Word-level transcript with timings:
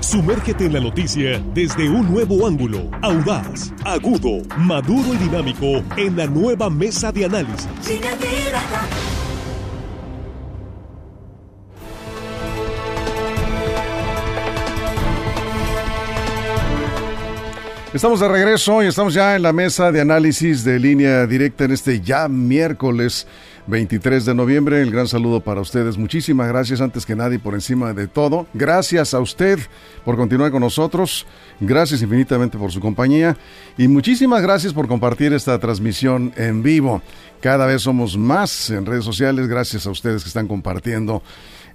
Sumérgete 0.00 0.64
en 0.66 0.72
la 0.72 0.80
noticia 0.80 1.42
desde 1.54 1.88
un 1.88 2.10
nuevo 2.10 2.46
ángulo, 2.46 2.88
audaz, 3.02 3.72
agudo, 3.84 4.42
maduro 4.56 5.12
y 5.14 5.16
dinámico 5.16 5.82
en 5.96 6.16
la 6.16 6.26
nueva 6.26 6.70
mesa 6.70 7.12
de 7.12 7.24
análisis. 7.24 7.68
Estamos 17.92 18.20
de 18.20 18.28
regreso 18.28 18.82
y 18.82 18.86
estamos 18.86 19.14
ya 19.14 19.34
en 19.34 19.42
la 19.42 19.52
mesa 19.52 19.90
de 19.90 20.00
análisis 20.00 20.62
de 20.62 20.78
línea 20.78 21.26
directa 21.26 21.64
en 21.64 21.72
este 21.72 22.00
ya 22.00 22.28
miércoles 22.28 23.26
23 23.68 24.24
de 24.24 24.34
noviembre. 24.34 24.80
El 24.80 24.90
gran 24.90 25.06
saludo 25.06 25.40
para 25.40 25.60
ustedes. 25.60 25.98
Muchísimas 25.98 26.48
gracias 26.48 26.80
antes 26.80 27.04
que 27.04 27.14
nadie 27.14 27.38
por 27.38 27.52
encima 27.52 27.92
de 27.92 28.08
todo. 28.08 28.46
Gracias 28.54 29.12
a 29.12 29.20
usted 29.20 29.58
por 30.06 30.16
continuar 30.16 30.50
con 30.50 30.60
nosotros. 30.60 31.26
Gracias 31.60 32.00
infinitamente 32.00 32.56
por 32.56 32.72
su 32.72 32.80
compañía 32.80 33.36
y 33.76 33.86
muchísimas 33.86 34.40
gracias 34.40 34.72
por 34.72 34.88
compartir 34.88 35.34
esta 35.34 35.58
transmisión 35.58 36.32
en 36.36 36.62
vivo. 36.62 37.02
Cada 37.42 37.66
vez 37.66 37.82
somos 37.82 38.16
más 38.16 38.70
en 38.70 38.86
redes 38.86 39.04
sociales 39.04 39.46
gracias 39.46 39.86
a 39.86 39.90
ustedes 39.90 40.22
que 40.22 40.28
están 40.28 40.48
compartiendo 40.48 41.22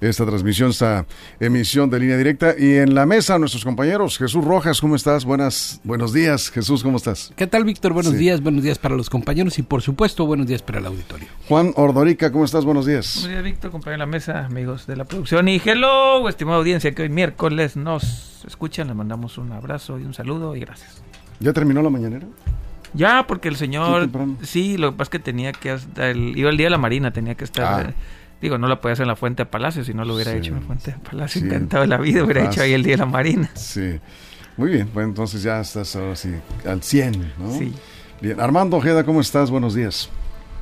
esta 0.10 0.26
transmisión, 0.26 0.70
esta 0.72 1.06
emisión 1.40 1.90
de 1.90 2.00
línea 2.00 2.18
directa. 2.18 2.56
Y 2.58 2.76
en 2.76 2.96
la 2.96 3.06
mesa, 3.06 3.38
nuestros 3.40 3.64
compañeros, 3.64 4.18
Jesús 4.18 4.44
Rojas, 4.44 4.82
¿cómo 4.82 4.96
estás? 4.96 5.26
Buenas, 5.26 5.80
buenos 5.84 6.14
días, 6.14 6.50
Jesús, 6.52 6.84
¿cómo 6.84 6.98
estás? 6.98 7.34
¿Qué 7.36 7.48
tal, 7.48 7.64
Víctor? 7.64 7.94
Buenos 7.94 8.14
días, 8.14 8.42
buenos 8.42 8.64
días 8.64 8.78
para 8.78 8.96
los 8.96 9.10
compañeros 9.10 9.58
y 9.60 9.64
por 9.64 9.82
supuesto, 9.82 10.26
buenos 10.26 10.48
días 10.48 10.62
para 10.62 10.80
el 10.80 10.86
auditorio. 10.86 11.28
Juan 11.48 11.74
Ordorica, 11.76 12.32
¿cómo 12.32 12.46
estás? 12.46 12.66
Buenos 12.66 12.86
días. 12.86 13.14
Buenos 13.22 13.32
días, 13.32 13.44
Víctor, 13.44 13.72
compañero 13.72 13.94
de 13.94 14.06
la 14.06 14.12
mesa, 14.12 14.46
amigos 14.46 14.88
de 14.88 14.96
la 14.96 15.06
producción. 15.06 15.48
Y 15.48 15.62
hello, 15.64 16.28
estimada 16.28 16.58
audiencia, 16.58 16.94
que 16.94 17.04
hoy 17.04 17.10
miércoles 17.10 17.76
nos 17.76 18.44
escuchan, 18.46 18.88
les 18.88 18.96
mandamos 18.96 19.38
un 19.38 19.52
abrazo 19.52 20.00
y 20.00 20.04
un 20.04 20.14
saludo 20.14 20.56
y 20.56 20.60
gracias. 20.60 21.02
¿Ya 21.40 21.54
terminó 21.54 21.82
la 21.82 21.90
mañanera? 21.90 22.28
Ya, 22.94 23.26
porque 23.26 23.48
el 23.48 23.56
señor, 23.56 24.10
sí, 24.44 24.78
lo 24.78 24.92
que 24.92 24.98
pasa 24.98 25.08
es 25.08 25.10
que 25.10 25.20
tenía 25.20 25.52
que, 25.52 25.76
el, 25.98 26.38
iba 26.38 26.50
el 26.50 26.58
día 26.58 26.68
de 26.68 26.72
la 26.72 26.78
Marina, 26.78 27.12
tenía 27.12 27.36
que 27.36 27.44
estar... 27.44 27.88
Ah. 27.88 27.94
Digo, 28.42 28.58
no 28.58 28.68
la 28.68 28.82
podía 28.82 28.94
hacer 28.94 29.04
en 29.04 29.10
la 29.10 29.16
Fuente 29.16 29.44
de 29.44 29.46
Palacio, 29.48 29.84
si 29.84 29.94
no 29.94 30.04
lo 30.04 30.16
hubiera 30.16 30.34
hecho 30.34 30.50
en 30.50 30.60
la 30.60 30.66
Fuente 30.66 30.92
de 30.92 30.98
Palacio, 30.98 31.42
encantado 31.42 31.82
de 31.82 31.88
la 31.88 31.98
vida, 31.98 32.24
hubiera 32.24 32.46
hecho 32.46 32.62
ahí 32.62 32.74
el 32.74 32.84
Día 32.84 32.94
de 32.94 32.98
la 32.98 33.06
Marina. 33.06 33.50
Sí, 33.56 34.00
muy 34.58 34.70
bien, 34.70 34.90
bueno, 34.94 35.10
entonces 35.10 35.42
ya 35.44 35.62
estás 35.62 35.96
ahora 35.96 36.16
sí, 36.16 36.34
al 36.66 36.84
100, 36.84 37.34
¿no? 37.40 37.58
Sí. 37.58 37.74
Bien, 38.22 38.40
Armando 38.40 38.78
Ojeda, 38.78 39.04
¿cómo 39.04 39.22
estás? 39.22 39.50
Buenos 39.50 39.76
días. 39.76 40.10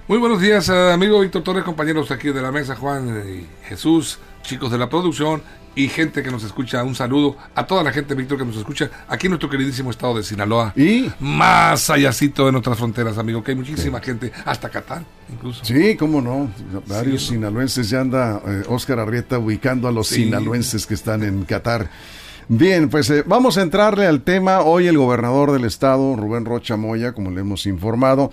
Muy 0.08 0.18
buenos 0.18 0.42
días, 0.42 0.70
eh, 0.70 0.92
amigo 0.92 1.20
Víctor 1.22 1.44
Torres, 1.44 1.64
compañeros 1.64 2.12
aquí 2.12 2.32
de 2.32 2.42
la 2.42 2.52
mesa, 2.52 2.76
Juan 2.76 3.24
y 3.28 3.48
Jesús, 3.68 4.20
chicos 4.44 4.72
de 4.72 4.78
la 4.78 4.90
producción 4.90 5.42
y 5.76 5.88
gente 5.88 6.24
que 6.24 6.32
nos 6.32 6.44
escucha. 6.44 6.84
Un 6.84 6.96
saludo 6.96 7.38
a 7.56 7.66
toda 7.66 7.84
la 7.84 7.92
gente, 7.92 8.14
Víctor, 8.16 8.38
que 8.38 8.46
nos 8.46 8.58
escucha 8.58 8.90
aquí 9.08 9.28
en 9.28 9.32
nuestro 9.32 9.50
queridísimo 9.50 9.92
estado 9.92 10.16
de 10.16 10.24
Sinaloa. 10.24 10.74
Y 10.76 11.10
más 11.20 11.90
allácito 11.90 12.50
en 12.50 12.56
otras 12.56 12.78
fronteras, 12.78 13.18
amigo, 13.18 13.44
que 13.44 13.52
hay 13.52 13.58
muchísima 13.58 14.00
gente, 14.00 14.32
hasta 14.46 14.70
Qatar, 14.70 15.04
incluso. 15.32 15.64
Sí, 15.64 15.96
cómo 15.96 16.22
no. 16.22 16.50
Varios 16.88 17.28
sinaloenses. 17.28 17.90
Ya 17.90 18.02
anda 18.02 18.42
Oscar 18.68 19.00
eh, 19.00 19.02
Arrieta 19.02 19.40
ubicando 19.40 19.88
a 19.88 19.92
los 19.92 20.08
sinaloenses 20.08 20.86
que 20.86 20.94
están 20.94 21.24
en 21.24 21.46
Qatar. 21.46 21.90
Bien, 22.48 22.90
pues 22.90 23.10
eh, 23.10 23.24
vamos 23.26 23.58
a 23.58 23.62
entrarle 23.62 24.06
al 24.06 24.24
tema. 24.24 24.62
Hoy 24.62 24.88
el 24.88 24.98
gobernador 24.98 25.52
del 25.52 25.64
estado, 25.64 26.16
Rubén 26.18 26.44
Rocha 26.44 26.76
Moya, 26.76 27.14
como 27.14 27.32
le 27.32 27.42
hemos 27.42 27.66
informado, 27.66 28.30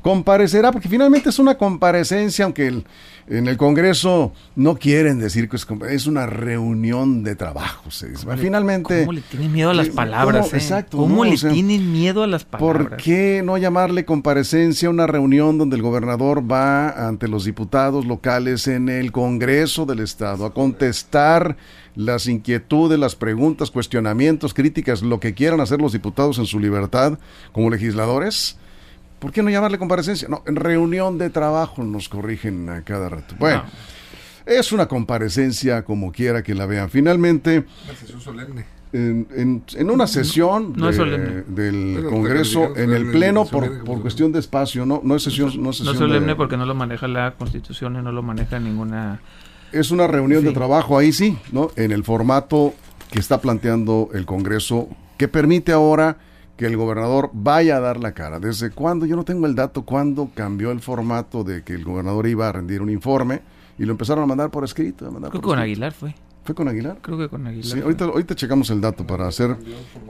comparecerá, 0.00 0.72
porque 0.72 0.88
finalmente 0.88 1.28
es 1.28 1.38
una 1.38 1.58
comparecencia, 1.58 2.46
aunque 2.46 2.66
el, 2.66 2.86
en 3.30 3.46
el 3.46 3.56
Congreso 3.56 4.32
no 4.56 4.76
quieren 4.76 5.18
decir 5.18 5.48
que 5.48 5.56
es, 5.90 6.06
una 6.06 6.26
reunión 6.26 7.22
de 7.22 7.36
trabajo. 7.36 7.90
Finalmente. 8.38 9.00
¿Cómo 9.00 9.12
le 9.12 9.20
tienen 9.20 9.52
miedo 9.52 9.70
a 9.70 9.74
las 9.74 9.90
palabras? 9.90 10.46
¿cómo, 10.46 10.54
eh? 10.54 10.58
Exacto. 10.58 10.96
¿Cómo 10.96 11.24
le 11.24 11.36
tienen 11.36 11.92
miedo 11.92 12.22
a 12.22 12.26
las 12.26 12.44
palabras? 12.44 12.88
¿Por 12.88 12.96
qué 12.96 13.42
no 13.44 13.58
llamarle 13.58 14.04
comparecencia 14.04 14.88
a 14.88 14.90
una 14.90 15.06
reunión 15.06 15.58
donde 15.58 15.76
el 15.76 15.82
gobernador 15.82 16.50
va 16.50 17.08
ante 17.08 17.28
los 17.28 17.44
diputados 17.44 18.06
locales 18.06 18.66
en 18.66 18.88
el 18.88 19.12
Congreso 19.12 19.84
del 19.84 20.00
Estado 20.00 20.46
a 20.46 20.54
contestar 20.54 21.56
las 21.94 22.28
inquietudes, 22.28 22.98
las 22.98 23.16
preguntas, 23.16 23.70
cuestionamientos, 23.70 24.54
críticas, 24.54 25.02
lo 25.02 25.20
que 25.20 25.34
quieran 25.34 25.60
hacer 25.60 25.80
los 25.80 25.92
diputados 25.92 26.38
en 26.38 26.46
su 26.46 26.60
libertad 26.60 27.18
como 27.52 27.70
legisladores? 27.70 28.56
¿Por 29.18 29.32
qué 29.32 29.42
no 29.42 29.50
llamarle 29.50 29.78
comparecencia? 29.78 30.28
No, 30.28 30.42
en 30.46 30.56
reunión 30.56 31.18
de 31.18 31.30
trabajo 31.30 31.82
nos 31.82 32.08
corrigen 32.08 32.68
a 32.68 32.82
cada 32.82 33.08
rato. 33.08 33.34
Bueno, 33.38 33.64
es 34.46 34.72
una 34.72 34.86
comparecencia 34.86 35.82
como 35.82 36.12
quiera 36.12 36.42
que 36.42 36.54
la 36.54 36.66
vean. 36.66 36.88
Finalmente... 36.88 37.64
Una 37.84 37.98
sesión 37.98 38.20
solemne. 38.20 38.64
En, 38.90 39.62
una 39.90 40.06
sesión 40.06 40.72
del 40.72 42.06
Congreso, 42.08 42.74
en 42.74 42.92
el 42.92 43.10
Pleno, 43.10 43.44
por, 43.44 43.84
por 43.84 44.00
cuestión 44.00 44.32
de 44.32 44.38
espacio, 44.38 44.86
no, 44.86 45.02
no 45.04 45.16
es 45.16 45.24
sesión. 45.24 45.52
No, 45.62 45.70
es 45.70 45.76
solemne 45.76 46.34
porque 46.36 46.56
no 46.56 46.64
lo 46.64 46.74
maneja 46.74 47.06
la 47.06 47.34
Constitución 47.34 47.96
y 47.96 48.02
no 48.02 48.12
lo 48.12 48.22
maneja 48.22 48.58
ninguna... 48.58 49.20
Es 49.72 49.90
una 49.90 50.06
reunión 50.06 50.44
de 50.44 50.52
trabajo, 50.52 50.96
ahí 50.96 51.12
sí, 51.12 51.36
¿no? 51.52 51.70
En 51.76 51.92
el 51.92 52.02
formato 52.02 52.72
que 53.10 53.18
está 53.18 53.42
planteando 53.42 54.08
el 54.14 54.24
Congreso, 54.24 54.88
que 55.18 55.28
permite 55.28 55.72
ahora 55.72 56.16
que 56.58 56.66
el 56.66 56.76
gobernador 56.76 57.30
vaya 57.32 57.76
a 57.76 57.80
dar 57.80 58.00
la 58.00 58.12
cara. 58.12 58.40
¿Desde 58.40 58.70
cuándo? 58.70 59.06
Yo 59.06 59.14
no 59.14 59.24
tengo 59.24 59.46
el 59.46 59.54
dato 59.54 59.82
cuándo 59.82 60.28
cambió 60.34 60.72
el 60.72 60.80
formato 60.80 61.44
de 61.44 61.62
que 61.62 61.72
el 61.72 61.84
gobernador 61.84 62.26
iba 62.26 62.48
a 62.48 62.52
rendir 62.52 62.82
un 62.82 62.90
informe 62.90 63.40
y 63.78 63.84
lo 63.84 63.92
empezaron 63.92 64.24
a 64.24 64.26
mandar 64.26 64.50
por 64.50 64.64
escrito. 64.64 65.08
Creo 65.08 65.30
que 65.30 65.40
con 65.40 65.58
Aguilar 65.60 65.92
fue. 65.92 66.16
¿Fue 66.44 66.56
con 66.56 66.66
Aguilar? 66.66 66.98
Creo 67.00 67.16
que 67.16 67.28
con 67.28 67.46
Aguilar. 67.46 67.64
Sí, 67.64 67.80
ahorita, 67.80 68.06
ahorita 68.06 68.34
checamos 68.34 68.70
el 68.70 68.80
dato 68.80 69.06
para 69.06 69.30
ser 69.30 69.56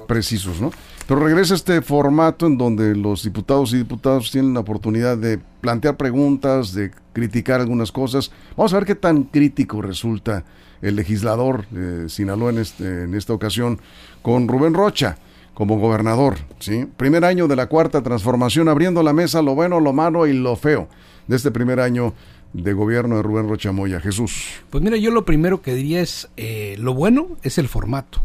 precisos, 0.07 0.59
¿no? 0.59 0.71
Pero 1.07 1.21
regresa 1.21 1.55
este 1.55 1.83
formato 1.83 2.47
en 2.47 2.57
donde 2.57 2.97
los 2.97 3.25
diputados 3.25 3.75
y 3.75 3.77
diputadas 3.77 4.31
tienen 4.31 4.55
la 4.55 4.61
oportunidad 4.61 5.19
de 5.19 5.39
plantear 5.61 5.99
preguntas, 5.99 6.73
de 6.73 6.93
criticar 7.13 7.61
algunas 7.61 7.93
cosas. 7.93 8.33
Vamos 8.57 8.73
a 8.73 8.77
ver 8.77 8.87
qué 8.87 8.95
tan 8.95 9.25
crítico 9.25 9.83
resulta 9.83 10.45
el 10.81 10.97
legislador 10.97 11.69
de 11.69 12.09
Sinaloa 12.09 12.53
en, 12.53 12.59
este, 12.59 13.05
en 13.05 13.15
esta 13.15 13.35
ocasión 13.35 13.81
con 14.23 14.49
Rubén 14.49 14.73
Rocha 14.73 15.19
como 15.59 15.77
gobernador. 15.77 16.37
¿sí? 16.61 16.87
Primer 16.97 17.25
año 17.25 17.49
de 17.49 17.57
la 17.57 17.67
cuarta 17.67 18.01
transformación, 18.01 18.69
abriendo 18.69 19.03
la 19.03 19.13
mesa 19.13 19.43
lo 19.43 19.57
bueno, 19.57 19.81
lo 19.81 19.93
malo 19.93 20.29
y 20.29 20.33
lo 20.33 20.55
feo 20.55 20.89
de 21.27 21.35
este 21.35 21.51
primer 21.51 21.81
año 21.81 22.15
de 22.53 22.73
gobierno 22.73 23.17
de 23.17 23.25
Rubén 23.25 23.49
Rocha 23.49 23.73
Moya. 23.73 23.99
Jesús. 23.99 24.45
Pues 24.71 24.85
mira, 24.85 24.97
yo 24.99 25.11
lo 25.11 25.25
primero 25.25 25.61
que 25.61 25.75
diría 25.75 26.01
es, 26.01 26.29
eh, 26.37 26.77
lo 26.79 26.95
bueno 26.95 27.31
es 27.43 27.59
el 27.59 27.67
formato. 27.67 28.21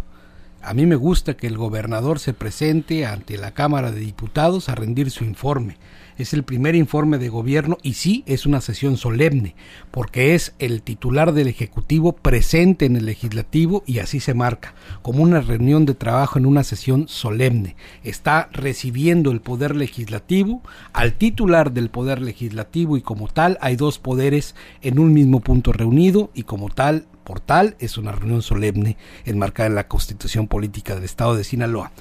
A 0.61 0.75
mí 0.75 0.85
me 0.85 0.95
gusta 0.95 1.35
que 1.35 1.47
el 1.47 1.57
gobernador 1.57 2.19
se 2.19 2.35
presente 2.35 3.07
ante 3.07 3.35
la 3.37 3.55
Cámara 3.55 3.91
de 3.91 4.01
Diputados 4.01 4.69
a 4.69 4.75
rendir 4.75 5.09
su 5.09 5.23
informe 5.23 5.77
es 6.17 6.33
el 6.33 6.43
primer 6.43 6.75
informe 6.75 7.17
de 7.17 7.29
gobierno 7.29 7.77
y 7.81 7.93
sí 7.93 8.23
es 8.25 8.45
una 8.45 8.61
sesión 8.61 8.97
solemne, 8.97 9.55
porque 9.91 10.35
es 10.35 10.53
el 10.59 10.81
titular 10.81 11.33
del 11.33 11.47
Ejecutivo 11.47 12.13
presente 12.13 12.85
en 12.85 12.95
el 12.95 13.05
Legislativo 13.05 13.83
y 13.85 13.99
así 13.99 14.19
se 14.19 14.33
marca, 14.33 14.73
como 15.01 15.23
una 15.23 15.41
reunión 15.41 15.85
de 15.85 15.93
trabajo 15.93 16.37
en 16.37 16.45
una 16.45 16.63
sesión 16.63 17.07
solemne. 17.07 17.75
Está 18.03 18.49
recibiendo 18.51 19.31
el 19.31 19.41
Poder 19.41 19.75
Legislativo 19.75 20.61
al 20.93 21.13
titular 21.13 21.71
del 21.71 21.89
Poder 21.89 22.21
Legislativo 22.21 22.97
y 22.97 23.01
como 23.01 23.27
tal 23.27 23.57
hay 23.61 23.75
dos 23.75 23.99
poderes 23.99 24.55
en 24.81 24.99
un 24.99 25.13
mismo 25.13 25.39
punto 25.39 25.71
reunido 25.71 26.31
y 26.33 26.43
como 26.43 26.69
tal 26.69 27.05
por 27.23 27.39
tal 27.39 27.75
es 27.79 27.97
una 27.97 28.11
reunión 28.11 28.41
solemne 28.41 28.97
enmarcada 29.25 29.67
en 29.67 29.75
la 29.75 29.87
Constitución 29.87 30.47
Política 30.47 30.95
del 30.95 31.05
Estado 31.05 31.35
de 31.35 31.43
Sinaloa. 31.43 31.91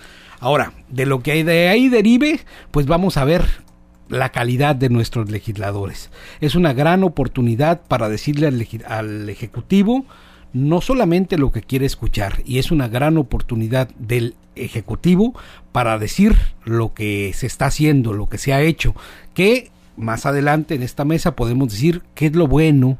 Ahora, 0.41 0.73
de 0.89 1.07
lo 1.07 1.23
que 1.23 1.45
de 1.45 1.69
ahí 1.69 1.89
derive, 1.89 2.41
pues 2.73 2.87
vamos 2.87 3.17
a 3.17 3.25
ver 3.25 3.62
la 4.09 4.31
calidad 4.31 4.77
de 4.77 4.89
nuestros 4.89 5.31
legisladores. 5.31 6.11
Es 6.41 6.55
una 6.55 6.73
gran 6.73 7.03
oportunidad 7.05 7.81
para 7.83 8.09
decirle 8.09 8.47
al, 8.87 9.29
Ejecutivo 9.29 10.05
no 10.53 10.83
solamente 10.83 11.39
lo 11.39 11.51
que 11.51 11.63
quiere 11.63 11.87
escuchar, 11.87 12.43
y 12.45 12.59
es 12.59 12.71
una 12.71 12.87
gran 12.87 13.17
oportunidad 13.17 13.89
del 13.99 14.35
Ejecutivo 14.55 15.35
para 15.73 15.99
decir 15.99 16.37
lo 16.65 16.93
que 16.93 17.33
se 17.35 17.47
está 17.47 17.67
haciendo, 17.67 18.13
lo 18.13 18.29
que 18.29 18.37
se 18.37 18.53
ha 18.53 18.61
hecho, 18.61 18.95
que 19.33 19.71
más 19.97 20.27
adelante 20.27 20.75
en 20.75 20.83
esta 20.83 21.07
mesa 21.07 21.37
podemos 21.37 21.71
decir 21.71 22.03
qué 22.15 22.27
es 22.27 22.37
lo 22.37 22.49
bueno, 22.49 22.99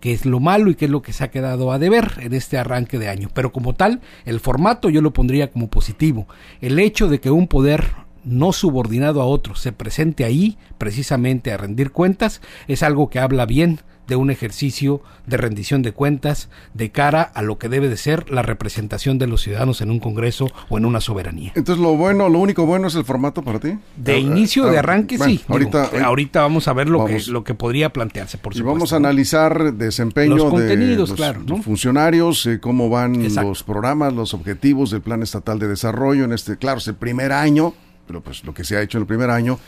qué 0.00 0.12
es 0.12 0.24
lo 0.24 0.40
malo 0.40 0.70
y 0.70 0.74
qué 0.74 0.86
es 0.86 0.90
lo 0.90 1.02
que 1.02 1.12
se 1.12 1.24
ha 1.24 1.30
quedado 1.30 1.72
a 1.72 1.78
deber 1.78 2.12
en 2.20 2.34
este 2.34 2.58
arranque 2.58 2.98
de 2.98 3.08
año. 3.08 3.28
Pero 3.32 3.52
como 3.52 3.74
tal, 3.74 4.00
el 4.24 4.40
formato 4.40 4.88
yo 4.90 5.00
lo 5.00 5.12
pondría 5.12 5.50
como 5.50 5.68
positivo. 5.68 6.26
El 6.60 6.78
hecho 6.78 7.08
de 7.08 7.20
que 7.20 7.30
un 7.30 7.48
poder 7.48 7.86
no 8.24 8.52
subordinado 8.52 9.20
a 9.20 9.26
otro 9.26 9.54
se 9.54 9.72
presente 9.72 10.24
ahí 10.24 10.58
precisamente 10.78 11.52
a 11.52 11.56
rendir 11.56 11.92
cuentas, 11.92 12.40
es 12.68 12.82
algo 12.82 13.10
que 13.10 13.18
habla 13.18 13.46
bien 13.46 13.80
de 14.06 14.16
un 14.16 14.30
ejercicio 14.30 15.00
de 15.26 15.36
rendición 15.36 15.82
de 15.82 15.92
cuentas 15.92 16.50
de 16.74 16.90
cara 16.90 17.22
a 17.22 17.42
lo 17.42 17.58
que 17.58 17.68
debe 17.68 17.88
de 17.88 17.96
ser 17.96 18.30
la 18.30 18.42
representación 18.42 19.18
de 19.18 19.26
los 19.26 19.42
ciudadanos 19.42 19.80
en 19.80 19.90
un 19.90 20.00
Congreso 20.00 20.50
o 20.68 20.78
en 20.78 20.84
una 20.84 21.00
soberanía. 21.00 21.52
Entonces 21.54 21.82
lo 21.82 21.96
bueno, 21.96 22.28
lo 22.28 22.38
único 22.38 22.66
bueno 22.66 22.88
es 22.88 22.94
el 22.94 23.04
formato 23.04 23.42
para 23.42 23.60
ti. 23.60 23.78
De 23.96 24.18
inicio, 24.18 24.66
de 24.66 24.78
arranque, 24.78 25.18
sí. 25.18 25.40
ahorita, 25.48 25.90
ahorita 26.04 26.42
vamos 26.42 26.68
a 26.68 26.72
ver 26.72 26.88
lo 26.88 27.06
que 27.06 27.20
lo 27.28 27.44
que 27.44 27.54
podría 27.54 27.90
plantearse. 27.90 28.38
Por 28.38 28.54
y 28.56 28.60
vamos 28.60 28.92
a 28.92 28.96
analizar 28.96 29.72
desempeño 29.74 30.36
los 30.36 30.50
contenidos, 30.50 31.10
de 31.10 31.16
claro, 31.16 31.40
funcionarios, 31.62 32.44
eh, 32.46 32.60
cómo 32.60 32.90
van 32.90 33.22
los 33.34 33.62
programas, 33.62 34.12
los 34.12 34.34
objetivos 34.34 34.90
del 34.90 35.00
Plan 35.00 35.22
Estatal 35.22 35.58
de 35.58 35.68
Desarrollo 35.68 36.24
en 36.24 36.32
este, 36.32 36.56
claro, 36.58 36.78
es 36.78 36.88
el 36.88 36.94
primer 36.96 37.32
año, 37.32 37.74
pero 38.06 38.20
pues 38.20 38.44
lo 38.44 38.54
que 38.54 38.64
se 38.64 38.76
ha 38.76 38.82
hecho 38.82 38.98
en 38.98 39.02
el 39.02 39.06
primer 39.06 39.30
año 39.30 39.58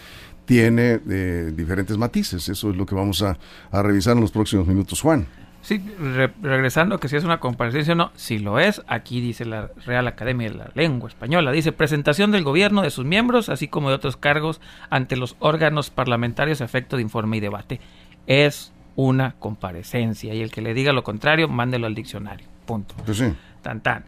tiene 0.47 1.01
eh, 1.11 1.53
diferentes 1.55 1.99
matices. 1.99 2.49
Eso 2.49 2.71
es 2.71 2.77
lo 2.77 2.87
que 2.87 2.95
vamos 2.95 3.23
a, 3.23 3.37
revisar 3.73 4.17
en 4.17 4.23
los 4.23 4.31
próximos 4.31 4.67
minutos, 4.67 5.01
Juan. 5.01 5.27
Sí, 5.61 5.83
regresando 6.43 7.01
que 7.01 7.09
si 7.09 7.17
es 7.17 7.25
una 7.25 7.41
comparecencia 7.41 7.95
o 7.95 7.97
no, 7.97 8.13
si 8.15 8.39
lo 8.39 8.61
es, 8.61 8.83
aquí 8.87 9.21
dice 9.21 9.45
la 9.45 9.69
Real 9.85 10.07
Academia 10.07 10.49
de 10.49 10.55
la 10.55 10.71
Lengua 10.75 11.09
Española, 11.09 11.51
dice 11.51 11.73
presentación 11.73 12.31
del 12.31 12.45
gobierno 12.45 12.83
de 12.83 12.91
sus 12.91 13.05
miembros, 13.05 13.49
así 13.49 13.67
como 13.67 13.89
de 13.89 13.97
otros 13.97 14.17
cargos 14.17 14.61
ante 14.91 15.17
los 15.17 15.35
órganos 15.41 15.91
parlamentarios 15.91 16.61
a 16.61 16.65
efecto 16.65 16.95
de 16.95 17.03
informe 17.03 17.39
y 17.39 17.41
debate. 17.41 17.81
Es 18.29 18.73
una 18.95 19.35
comparecencia 19.41 20.35
y 20.35 20.41
el 20.41 20.53
que 20.53 20.63
le 20.63 20.73
diga 20.73 20.93
lo 20.93 21.03
contrario, 21.03 21.49
mándelo 21.49 21.89
al 21.89 21.97
diccionario. 21.97 22.47
Punto. 22.65 22.95
Pues 23.05 23.19
sí. 23.19 23.33
Tan 23.63 23.81
tan. 23.81 24.05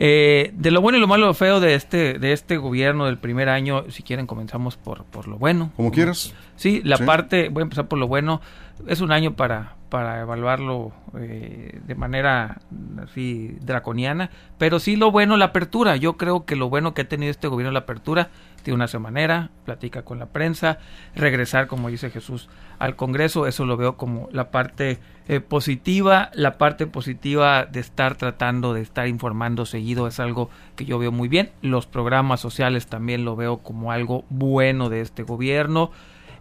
Eh, 0.00 0.52
de 0.54 0.70
lo 0.70 0.80
bueno 0.80 0.96
y 0.96 1.00
lo 1.00 1.08
malo, 1.08 1.26
lo 1.26 1.34
feo 1.34 1.58
de 1.58 1.74
este, 1.74 2.20
de 2.20 2.32
este 2.32 2.56
gobierno 2.56 3.06
del 3.06 3.18
primer 3.18 3.48
año, 3.48 3.84
si 3.90 4.04
quieren 4.04 4.28
comenzamos 4.28 4.76
por, 4.76 5.04
por 5.04 5.26
lo 5.26 5.38
bueno. 5.38 5.72
Como 5.74 5.90
quieras. 5.90 6.32
Sí, 6.54 6.80
la 6.84 6.98
parte, 6.98 7.48
voy 7.48 7.62
a 7.62 7.64
empezar 7.64 7.88
por 7.88 7.98
lo 7.98 8.06
bueno, 8.06 8.40
es 8.86 9.00
un 9.00 9.12
año 9.12 9.34
para, 9.34 9.76
para 9.88 10.20
evaluarlo 10.20 10.92
eh, 11.18 11.80
de 11.86 11.94
manera 11.94 12.60
así 13.02 13.56
draconiana, 13.60 14.30
pero 14.58 14.78
sí 14.78 14.96
lo 14.96 15.10
bueno, 15.10 15.36
la 15.36 15.46
apertura. 15.46 15.96
Yo 15.96 16.16
creo 16.16 16.44
que 16.44 16.56
lo 16.56 16.68
bueno 16.68 16.94
que 16.94 17.02
ha 17.02 17.08
tenido 17.08 17.30
este 17.30 17.48
gobierno 17.48 17.72
la 17.72 17.80
apertura, 17.80 18.28
tiene 18.62 18.76
una 18.76 18.88
semanera, 18.88 19.50
platica 19.64 20.02
con 20.02 20.18
la 20.18 20.26
prensa, 20.26 20.78
regresar, 21.14 21.68
como 21.68 21.88
dice 21.88 22.10
Jesús, 22.10 22.48
al 22.78 22.96
Congreso, 22.96 23.46
eso 23.46 23.64
lo 23.64 23.76
veo 23.76 23.96
como 23.96 24.28
la 24.32 24.50
parte 24.50 24.98
eh, 25.28 25.40
positiva, 25.40 26.30
la 26.34 26.58
parte 26.58 26.86
positiva 26.86 27.64
de 27.64 27.80
estar 27.80 28.16
tratando 28.16 28.74
de 28.74 28.82
estar 28.82 29.08
informando 29.08 29.64
seguido 29.64 30.06
es 30.06 30.20
algo 30.20 30.50
que 30.76 30.84
yo 30.84 30.98
veo 30.98 31.12
muy 31.12 31.28
bien, 31.28 31.50
los 31.62 31.86
programas 31.86 32.40
sociales 32.40 32.86
también 32.86 33.24
lo 33.24 33.36
veo 33.36 33.58
como 33.58 33.92
algo 33.92 34.24
bueno 34.28 34.88
de 34.88 35.00
este 35.00 35.22
gobierno, 35.22 35.90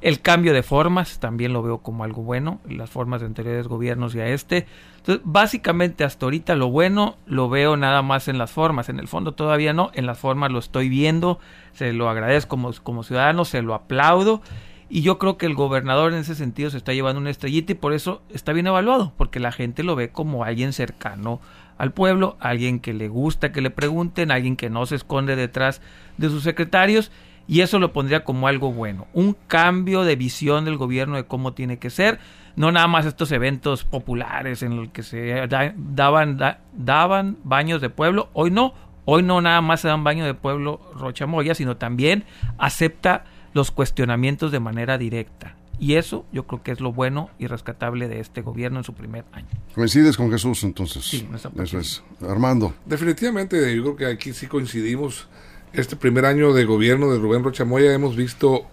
el 0.02 0.22
cambio 0.22 0.54
de 0.54 0.64
formas 0.64 1.20
también 1.20 1.54
lo 1.54 1.64
veo 1.64 1.80
como 1.80 2.04
algo 2.04 2.22
bueno, 2.24 2.60
las 2.68 2.90
formas 2.90 3.22
de 3.22 3.28
anteriores 3.28 3.68
gobiernos 3.68 4.14
y 4.16 4.20
a 4.20 4.28
este. 4.28 4.68
Entonces, 4.98 5.22
básicamente 5.26 6.04
hasta 6.04 6.26
ahorita 6.26 6.56
lo 6.56 6.70
bueno 6.70 7.18
lo 7.26 7.50
veo 7.50 7.78
nada 7.78 8.02
más 8.02 8.28
en 8.28 8.38
las 8.38 8.52
formas, 8.52 8.90
en 8.90 9.00
el 9.00 9.08
fondo 9.08 9.34
todavía 9.34 9.74
no, 9.74 9.92
en 9.94 10.06
las 10.06 10.20
formas 10.20 10.52
lo 10.52 10.60
estoy 10.60 10.90
viendo, 10.90 11.40
se 11.74 11.94
lo 11.94 12.10
agradezco 12.10 12.50
como, 12.50 12.72
como 12.84 13.04
ciudadano, 13.04 13.46
se 13.46 13.62
lo 13.62 13.74
aplaudo. 13.74 14.42
Y 14.90 15.02
yo 15.02 15.18
creo 15.18 15.38
que 15.38 15.46
el 15.46 15.54
gobernador 15.54 16.14
en 16.14 16.20
ese 16.20 16.34
sentido 16.34 16.70
se 16.70 16.78
está 16.78 16.94
llevando 16.94 17.20
una 17.20 17.30
estrellita 17.30 17.74
y 17.74 17.76
por 17.76 17.92
eso 17.92 18.22
está 18.34 18.54
bien 18.54 18.68
evaluado, 18.68 19.12
porque 19.18 19.42
la 19.42 19.52
gente 19.52 19.84
lo 19.84 19.98
ve 19.98 20.10
como 20.10 20.46
alguien 20.46 20.72
cercano 20.72 21.42
al 21.78 21.92
pueblo, 21.92 22.38
alguien 22.40 22.80
que 22.80 22.94
le 22.94 23.10
gusta 23.10 23.52
que 23.52 23.62
le 23.62 23.70
pregunten, 23.70 24.32
alguien 24.32 24.56
que 24.56 24.70
no 24.70 24.86
se 24.86 24.96
esconde 24.96 25.36
detrás 25.36 25.82
de 26.18 26.30
sus 26.30 26.44
secretarios 26.44 27.12
y 27.48 27.62
eso 27.62 27.80
lo 27.80 27.94
pondría 27.94 28.24
como 28.24 28.48
algo 28.48 28.72
bueno, 28.72 29.08
un 29.14 29.36
cambio 29.48 30.04
de 30.04 30.16
visión 30.16 30.66
del 30.66 30.78
gobierno 30.78 31.16
de 31.16 31.26
cómo 31.26 31.54
tiene 31.54 31.78
que 31.78 31.90
ser, 31.90 32.20
no 32.56 32.72
nada 32.72 32.88
más 32.88 33.06
estos 33.06 33.32
eventos 33.32 33.84
populares 33.84 34.64
en 34.64 34.76
los 34.76 34.90
que 34.90 35.04
se 35.04 35.48
daban, 35.48 36.40
daban 36.74 37.38
baños 37.44 37.82
de 37.82 37.90
pueblo, 37.90 38.30
hoy 38.34 38.52
no, 38.52 38.74
hoy 39.06 39.24
no 39.24 39.42
nada 39.42 39.62
más 39.62 39.82
se 39.82 39.88
dan 39.88 40.04
baños 40.04 40.26
de 40.26 40.34
pueblo 40.34 40.82
Rochamoya, 40.96 41.56
sino 41.56 41.78
también 41.78 42.26
acepta 42.58 43.26
los 43.54 43.72
cuestionamientos 43.72 44.52
de 44.52 44.60
manera 44.60 44.98
directa. 44.98 45.56
Y 45.80 45.94
eso 45.94 46.26
yo 46.32 46.48
creo 46.48 46.64
que 46.64 46.72
es 46.72 46.80
lo 46.80 46.92
bueno 46.92 47.30
y 47.38 47.46
rescatable 47.46 48.08
de 48.08 48.20
este 48.20 48.42
gobierno 48.42 48.80
en 48.80 48.84
su 48.84 48.94
primer 48.94 49.26
año. 49.32 49.48
Coincides 49.76 50.18
con 50.18 50.32
Jesús 50.32 50.64
entonces. 50.64 51.06
Sí, 51.06 51.28
eso 51.62 51.80
es. 51.80 52.04
Armando. 52.28 52.74
Definitivamente, 52.86 53.76
yo 53.76 53.84
creo 53.84 53.96
que 53.96 54.06
aquí 54.08 54.34
sí 54.34 54.48
coincidimos 54.48 55.28
este 55.74 55.96
primer 55.96 56.26
año 56.26 56.54
de 56.54 56.66
gobierno 56.66 57.12
de 57.12 57.20
Rubén 57.20 57.44
Rocha 57.44 57.66
Moya 57.66 57.94
hemos 57.94 58.16
visto 58.16 58.66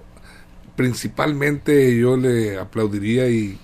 principalmente 0.77 1.97
yo 1.97 2.17
le 2.17 2.59
aplaudiría 2.59 3.29
y 3.29 3.59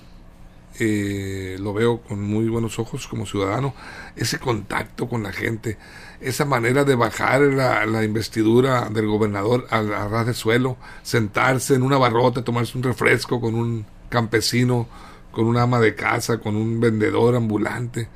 eh, 0.78 1.56
lo 1.60 1.74
veo 1.74 2.00
con 2.00 2.22
muy 2.22 2.48
buenos 2.48 2.78
ojos 2.78 3.06
como 3.06 3.26
ciudadano, 3.26 3.74
ese 4.16 4.38
contacto 4.38 5.08
con 5.08 5.22
la 5.22 5.32
gente, 5.32 5.76
esa 6.20 6.44
manera 6.44 6.84
de 6.84 6.94
bajar 6.94 7.42
la, 7.42 8.04
investidura 8.04 8.88
del 8.88 9.06
gobernador 9.06 9.66
al 9.70 9.92
a 9.92 10.08
ras 10.08 10.26
de 10.26 10.34
suelo, 10.34 10.78
sentarse 11.02 11.74
en 11.74 11.82
una 11.82 11.98
barrota, 11.98 12.44
tomarse 12.44 12.78
un 12.78 12.84
refresco 12.84 13.40
con 13.40 13.56
un 13.56 13.84
campesino, 14.08 14.88
con 15.32 15.46
una 15.46 15.62
ama 15.62 15.80
de 15.80 15.94
casa, 15.94 16.38
con 16.38 16.56
un 16.56 16.80
vendedor 16.80 17.34
ambulante. 17.34 18.08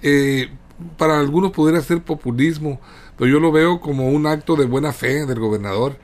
Eh, 0.00 0.48
para 0.96 1.18
algunos 1.18 1.52
pudiera 1.52 1.80
ser 1.80 2.02
populismo, 2.02 2.80
pero 3.16 3.30
yo 3.30 3.40
lo 3.40 3.52
veo 3.52 3.80
como 3.80 4.10
un 4.10 4.26
acto 4.26 4.56
de 4.56 4.66
buena 4.66 4.92
fe 4.92 5.26
del 5.26 5.38
gobernador, 5.38 5.96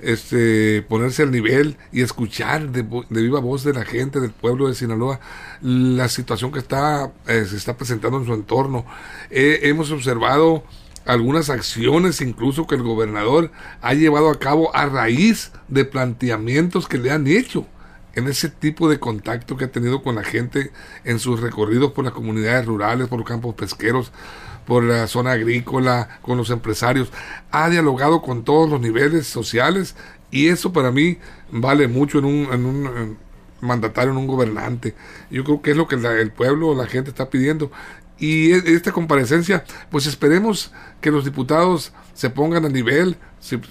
este, 0.00 0.82
ponerse 0.82 1.22
al 1.22 1.30
nivel 1.30 1.76
y 1.92 2.02
escuchar 2.02 2.70
de, 2.70 2.82
viva 2.82 3.40
voz 3.40 3.64
de 3.64 3.72
la 3.72 3.84
gente 3.84 4.20
del 4.20 4.32
pueblo 4.32 4.68
de 4.68 4.74
Sinaloa 4.74 5.20
la 5.62 6.08
situación 6.08 6.52
que 6.52 6.58
está, 6.58 7.12
eh, 7.26 7.46
se 7.48 7.56
está 7.56 7.76
presentando 7.76 8.18
en 8.18 8.26
su 8.26 8.34
entorno. 8.34 8.84
hemos 9.30 9.90
observado 9.90 10.64
algunas 11.06 11.50
acciones 11.50 12.20
incluso 12.20 12.66
que 12.66 12.74
el 12.74 12.82
gobernador 12.82 13.50
ha 13.82 13.94
llevado 13.94 14.30
a 14.30 14.38
cabo 14.38 14.74
a 14.74 14.86
raíz 14.86 15.52
de 15.68 15.84
planteamientos 15.84 16.88
que 16.88 16.98
le 16.98 17.10
han 17.10 17.26
hecho 17.26 17.66
en 18.14 18.28
ese 18.28 18.48
tipo 18.48 18.88
de 18.88 18.98
contacto 18.98 19.56
que 19.56 19.64
ha 19.66 19.72
tenido 19.72 20.02
con 20.02 20.14
la 20.14 20.24
gente 20.24 20.70
en 21.04 21.18
sus 21.18 21.40
recorridos 21.40 21.92
por 21.92 22.04
las 22.04 22.14
comunidades 22.14 22.66
rurales, 22.66 23.08
por 23.08 23.18
los 23.18 23.28
campos 23.28 23.54
pesqueros, 23.54 24.12
por 24.66 24.84
la 24.84 25.06
zona 25.06 25.32
agrícola, 25.32 26.20
con 26.22 26.36
los 26.36 26.50
empresarios. 26.50 27.12
Ha 27.50 27.68
dialogado 27.70 28.22
con 28.22 28.44
todos 28.44 28.68
los 28.68 28.80
niveles 28.80 29.26
sociales 29.26 29.96
y 30.30 30.48
eso 30.48 30.72
para 30.72 30.90
mí 30.90 31.18
vale 31.50 31.88
mucho 31.88 32.18
en 32.18 32.24
un, 32.24 32.52
en 32.52 32.64
un 32.64 33.18
mandatario, 33.60 34.12
en 34.12 34.18
un 34.18 34.26
gobernante. 34.26 34.94
Yo 35.30 35.44
creo 35.44 35.62
que 35.62 35.70
es 35.72 35.76
lo 35.76 35.88
que 35.88 35.96
el 35.96 36.30
pueblo, 36.30 36.74
la 36.74 36.86
gente 36.86 37.10
está 37.10 37.30
pidiendo. 37.30 37.70
Y 38.18 38.52
e, 38.52 38.74
esta 38.74 38.92
comparecencia, 38.92 39.64
pues 39.90 40.06
esperemos 40.06 40.72
que 41.00 41.10
los 41.10 41.24
diputados 41.24 41.92
se 42.14 42.30
pongan 42.30 42.64
a 42.64 42.68
nivel, 42.68 43.16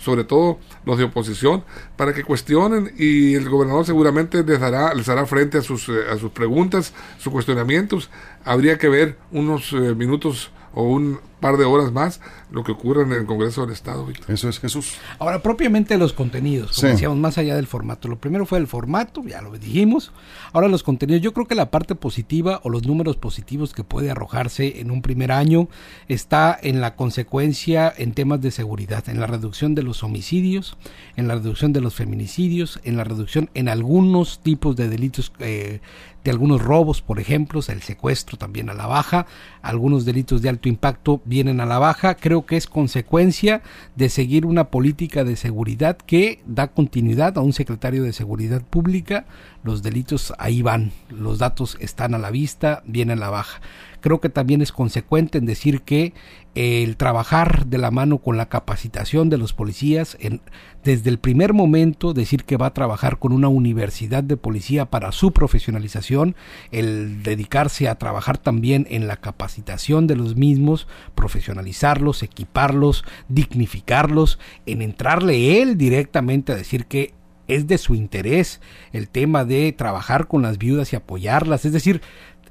sobre 0.01 0.23
todo 0.23 0.59
los 0.85 0.97
de 0.97 1.05
oposición, 1.05 1.63
para 1.95 2.13
que 2.13 2.23
cuestionen 2.23 2.93
y 2.97 3.35
el 3.35 3.49
gobernador 3.49 3.85
seguramente 3.85 4.43
les 4.43 4.59
dará, 4.59 4.93
les 4.93 5.07
hará 5.09 5.25
frente 5.25 5.57
a 5.57 5.61
sus, 5.61 5.89
eh, 5.89 6.09
a 6.11 6.17
sus 6.17 6.31
preguntas, 6.31 6.93
sus 7.17 7.31
cuestionamientos. 7.31 8.09
Habría 8.43 8.77
que 8.77 8.89
ver 8.89 9.17
unos 9.31 9.71
eh, 9.73 9.95
minutos 9.95 10.51
o 10.73 10.83
un 10.83 11.19
par 11.43 11.57
de 11.57 11.65
horas 11.65 11.91
más 11.91 12.21
lo 12.51 12.63
que 12.63 12.71
ocurre 12.71 13.03
en 13.03 13.11
el 13.11 13.25
Congreso 13.25 13.63
del 13.63 13.73
Estado. 13.73 14.07
Eso 14.29 14.47
es 14.47 14.59
Jesús. 14.59 14.93
Ahora, 15.19 15.43
propiamente 15.43 15.97
los 15.97 16.13
contenidos, 16.13 16.77
como 16.77 16.93
decíamos, 16.93 17.17
más 17.17 17.37
allá 17.37 17.57
del 17.57 17.67
formato. 17.67 18.07
Lo 18.07 18.17
primero 18.17 18.45
fue 18.45 18.59
el 18.59 18.67
formato, 18.67 19.21
ya 19.25 19.41
lo 19.41 19.51
dijimos. 19.51 20.13
Ahora 20.53 20.69
los 20.69 20.83
contenidos. 20.83 21.21
Yo 21.21 21.33
creo 21.33 21.45
que 21.45 21.55
la 21.55 21.69
parte 21.69 21.95
positiva 21.95 22.61
o 22.63 22.69
los 22.69 22.87
números 22.87 23.17
positivos 23.17 23.73
que 23.73 23.83
puede 23.83 24.09
arrojarse 24.09 24.79
en 24.79 24.89
un 24.89 25.01
primer 25.01 25.33
año 25.33 25.67
está 26.07 26.57
en 26.61 26.79
la 26.79 26.95
consecuencia 26.95 27.93
en 27.97 28.13
temas 28.13 28.39
de 28.39 28.51
seguridad, 28.51 29.09
en 29.09 29.19
la 29.19 29.27
reducción 29.27 29.75
de 29.75 29.83
los 29.83 30.01
homicidios, 30.01 30.77
en 31.17 31.27
la 31.27 31.35
reducción 31.35 31.73
de 31.73 31.81
los 31.81 31.93
feminicidios, 31.93 32.79
en 32.85 32.95
la 32.95 33.03
reducción 33.03 33.49
en 33.53 33.67
algunos 33.67 34.39
tipos 34.39 34.77
de 34.77 34.87
delitos 34.87 35.33
eh, 35.39 35.81
de 36.23 36.31
algunos 36.31 36.61
robos, 36.61 37.01
por 37.01 37.19
ejemplo, 37.19 37.59
el 37.67 37.81
secuestro 37.81 38.37
también 38.37 38.69
a 38.69 38.73
la 38.73 38.87
baja, 38.87 39.25
algunos 39.61 40.05
delitos 40.05 40.41
de 40.41 40.49
alto 40.49 40.69
impacto 40.69 41.21
vienen 41.33 41.61
a 41.61 41.65
la 41.65 41.79
baja, 41.79 42.13
creo 42.13 42.45
que 42.45 42.57
es 42.57 42.67
consecuencia 42.67 43.63
de 43.95 44.09
seguir 44.09 44.45
una 44.45 44.65
política 44.65 45.23
de 45.23 45.35
seguridad 45.35 45.97
que 45.97 46.43
da 46.45 46.67
continuidad 46.67 47.39
a 47.39 47.41
un 47.41 47.53
secretario 47.53 48.03
de 48.03 48.13
Seguridad 48.13 48.61
Pública, 48.61 49.25
los 49.63 49.81
delitos 49.81 50.31
ahí 50.37 50.61
van, 50.61 50.91
los 51.09 51.39
datos 51.39 51.75
están 51.79 52.13
a 52.13 52.19
la 52.19 52.29
vista, 52.29 52.83
vienen 52.85 53.17
a 53.17 53.21
la 53.21 53.29
baja. 53.31 53.61
Creo 54.03 54.19
que 54.19 54.27
también 54.27 54.61
es 54.61 54.73
consecuente 54.73 55.37
en 55.37 55.45
decir 55.45 55.81
que 55.81 56.13
el 56.55 56.97
trabajar 56.97 57.67
de 57.67 57.77
la 57.77 57.89
mano 57.89 58.17
con 58.17 58.35
la 58.35 58.49
capacitación 58.49 59.29
de 59.29 59.37
los 59.37 59.53
policías, 59.53 60.17
en, 60.19 60.41
desde 60.83 61.09
el 61.09 61.19
primer 61.19 61.53
momento 61.53 62.13
decir 62.13 62.43
que 62.43 62.57
va 62.57 62.65
a 62.65 62.73
trabajar 62.73 63.17
con 63.17 63.31
una 63.31 63.47
universidad 63.47 64.21
de 64.21 64.35
policía 64.35 64.87
para 64.87 65.13
su 65.13 65.31
profesionalización, 65.31 66.35
el 66.71 67.23
dedicarse 67.23 67.87
a 67.87 67.95
trabajar 67.95 68.37
también 68.37 68.87
en 68.89 69.07
la 69.07 69.15
capacitación 69.15 70.05
de 70.05 70.17
los 70.17 70.35
mismos, 70.35 70.85
profesionalizarlos, 71.15 72.23
equiparlos, 72.23 73.05
dignificarlos, 73.29 74.37
en 74.65 74.81
entrarle 74.81 75.61
él 75.61 75.77
directamente 75.77 76.51
a 76.51 76.55
decir 76.55 76.87
que 76.87 77.13
es 77.47 77.67
de 77.67 77.77
su 77.77 77.95
interés 77.95 78.61
el 78.91 79.09
tema 79.09 79.45
de 79.45 79.71
trabajar 79.73 80.27
con 80.27 80.41
las 80.41 80.57
viudas 80.57 80.93
y 80.93 80.95
apoyarlas, 80.95 81.65
es 81.65 81.73
decir, 81.73 82.01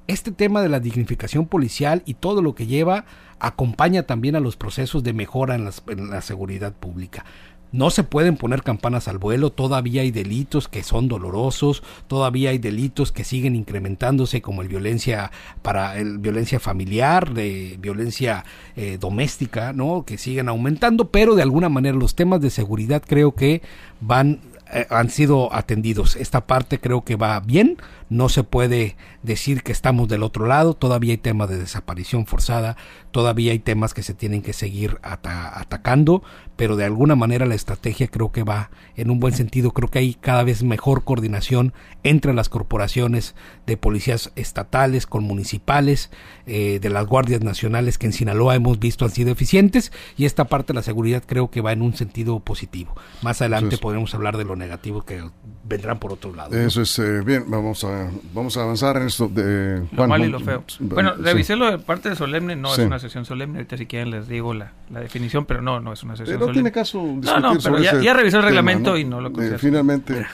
este 0.07 0.33
tema 0.33 0.63
de 0.63 0.69
la 0.69 0.81
dignificación 0.81 1.47
policial 1.47 2.03
y 2.07 2.15
todo 2.15 2.43
lo 2.43 2.55
que 2.55 2.67
lleva 2.67 3.05
acompaña 3.39 4.05
también 4.05 4.37
a 4.37 4.41
los 4.41 4.57
procesos 4.57 5.03
de 5.03 5.13
mejora 5.13 5.55
en, 5.55 5.65
la 6.11 6.21
seguridad 6.23 6.73
pública. 6.73 7.25
No 7.73 7.89
se 7.89 8.05
pueden 8.05 8.37
poner 8.37 8.63
campanas 8.63 9.09
al 9.09 9.17
vuelo, 9.17 9.51
todavía 9.51 10.03
hay 10.03 10.11
delitos 10.11 10.69
que 10.69 10.83
son 10.83 11.09
dolorosos, 11.09 11.83
todavía 12.07 12.51
hay 12.51 12.59
delitos 12.59 13.13
que 13.13 13.25
siguen 13.25 13.57
incrementándose 13.57 14.43
como 14.43 14.61
el 14.61 14.69
violencia 14.69 15.33
para 15.63 15.95
violencia 15.95 16.61
familiar, 16.61 17.33
de 17.33 17.79
violencia 17.81 18.45
eh, 18.77 18.99
doméstica, 19.01 19.73
¿no? 19.73 20.05
que 20.05 20.19
siguen 20.19 20.51
aumentando, 20.51 21.09
pero 21.09 21.35
de 21.35 21.43
alguna 21.43 21.71
manera 21.71 21.97
los 21.97 22.15
temas 22.15 22.43
de 22.43 22.51
seguridad 22.51 23.03
creo 23.07 23.35
que 23.35 23.63
van 24.03 24.41
eh, 24.73 24.87
han 24.89 25.11
sido 25.11 25.55
atendidos. 25.55 26.17
Esta 26.17 26.47
parte 26.47 26.81
creo 26.81 27.05
que 27.05 27.17
va 27.17 27.39
bien, 27.41 27.77
no 28.13 28.29
se 28.29 28.45
puede 28.45 28.97
decir 29.23 29.63
que 29.63 29.73
estamos 29.73 30.07
del 30.07 30.23
otro 30.23 30.47
lado, 30.47 30.75
todavía 30.75 31.13
hay 31.13 31.19
temas 31.19 31.49
de 31.49 31.59
desaparición 31.59 32.27
forzada, 32.27 32.77
todavía 33.11 33.53
hay 33.53 33.59
temas 33.59 33.95
que 33.95 34.03
se 34.03 34.13
tienen 34.13 34.43
que 34.43 34.53
seguir 34.53 34.99
atacando, 35.03 36.23
pero 36.57 36.77
de 36.77 36.85
alguna 36.85 37.17
manera 37.17 37.47
la 37.47 37.55
estrategia 37.55 38.09
creo 38.09 38.31
que 38.31 38.43
va 38.43 38.71
en 38.97 39.11
un 39.11 39.19
buen 39.19 39.35
sentido, 39.35 39.71
creo 39.71 39.89
que 39.91 39.99
hay 39.99 40.15
cada 40.15 40.43
vez 40.43 40.63
mejor 40.63 41.05
coordinación 41.05 41.73
entre 42.03 42.35
las 42.35 42.51
corporaciones 42.51 43.35
de 43.67 43.79
policías 43.79 44.31
estatales 44.37 45.07
con 45.07 45.25
municipales, 45.25 46.11
eh, 46.47 46.81
de 46.81 46.91
las 46.91 47.07
guardias 47.07 47.41
nacionales 47.41 47.97
que 47.97 48.07
en 48.07 48.13
Sinaloa 48.13 48.57
hemos 48.57 48.79
visto 48.79 49.07
han 49.07 49.11
sido 49.11 49.31
eficientes 49.31 49.91
y 50.19 50.27
esta 50.27 50.45
parte 50.45 50.73
de 50.73 50.79
la 50.79 50.83
seguridad 50.83 51.23
creo 51.27 51.51
que 51.51 51.63
va 51.63 51.73
en 51.73 51.81
un 51.81 51.95
sentido 51.95 52.41
positivo. 52.41 52.95
Más 53.23 53.41
adelante 53.41 53.79
podremos 53.79 54.15
hablar 54.15 54.37
de 54.37 54.45
lo 54.45 54.55
negativo 54.55 55.03
que 55.03 55.23
vendrán 55.65 55.99
por 55.99 56.13
otro 56.13 56.35
lado. 56.35 56.55
Eso 56.59 56.83
es 56.83 56.99
eh, 56.99 57.23
bien, 57.23 57.45
vamos 57.49 57.85
a 57.85 58.02
vamos 58.33 58.57
a 58.57 58.63
avanzar 58.63 58.97
en 58.97 59.07
esto 59.07 59.29
de 59.29 59.83
lo 59.93 60.07
malo 60.07 60.25
y 60.25 60.29
lo 60.29 60.41
feo. 60.41 60.65
Bueno, 60.81 61.15
revisé 61.15 61.57
lo 61.57 61.71
de 61.71 61.79
parte 61.79 62.11
de 62.11 62.17
solemne, 62.17 62.57
no 62.57 62.73
es 62.73 62.79
una 62.79 62.99
sesión 62.99 63.25
solemne, 63.25 63.59
ahorita 63.59 63.77
si 63.77 63.87
quieren 63.87 64.11
les 64.11 64.29
digo 64.29 64.55
la, 64.55 64.73
la 64.91 65.01
definición, 65.01 65.45
pero 65.45 65.63
no, 65.63 65.81
no 65.81 65.93
es 65.93 66.03
una 66.03 66.17
sesión 66.17 66.39
no 66.39 66.47
solemne. 66.47 66.55
tiene 66.55 66.73
caso 66.73 67.03
No, 67.03 67.41
no, 67.41 67.59
pero 67.63 67.79
ya, 67.79 68.01
ya, 68.01 68.15
revisé 68.15 68.37
el 68.37 68.43
reglamento 68.45 68.97
y 68.97 69.05
no 69.05 69.21
lo 69.21 69.29
eh, 69.41 69.59
Finalmente 69.59 70.27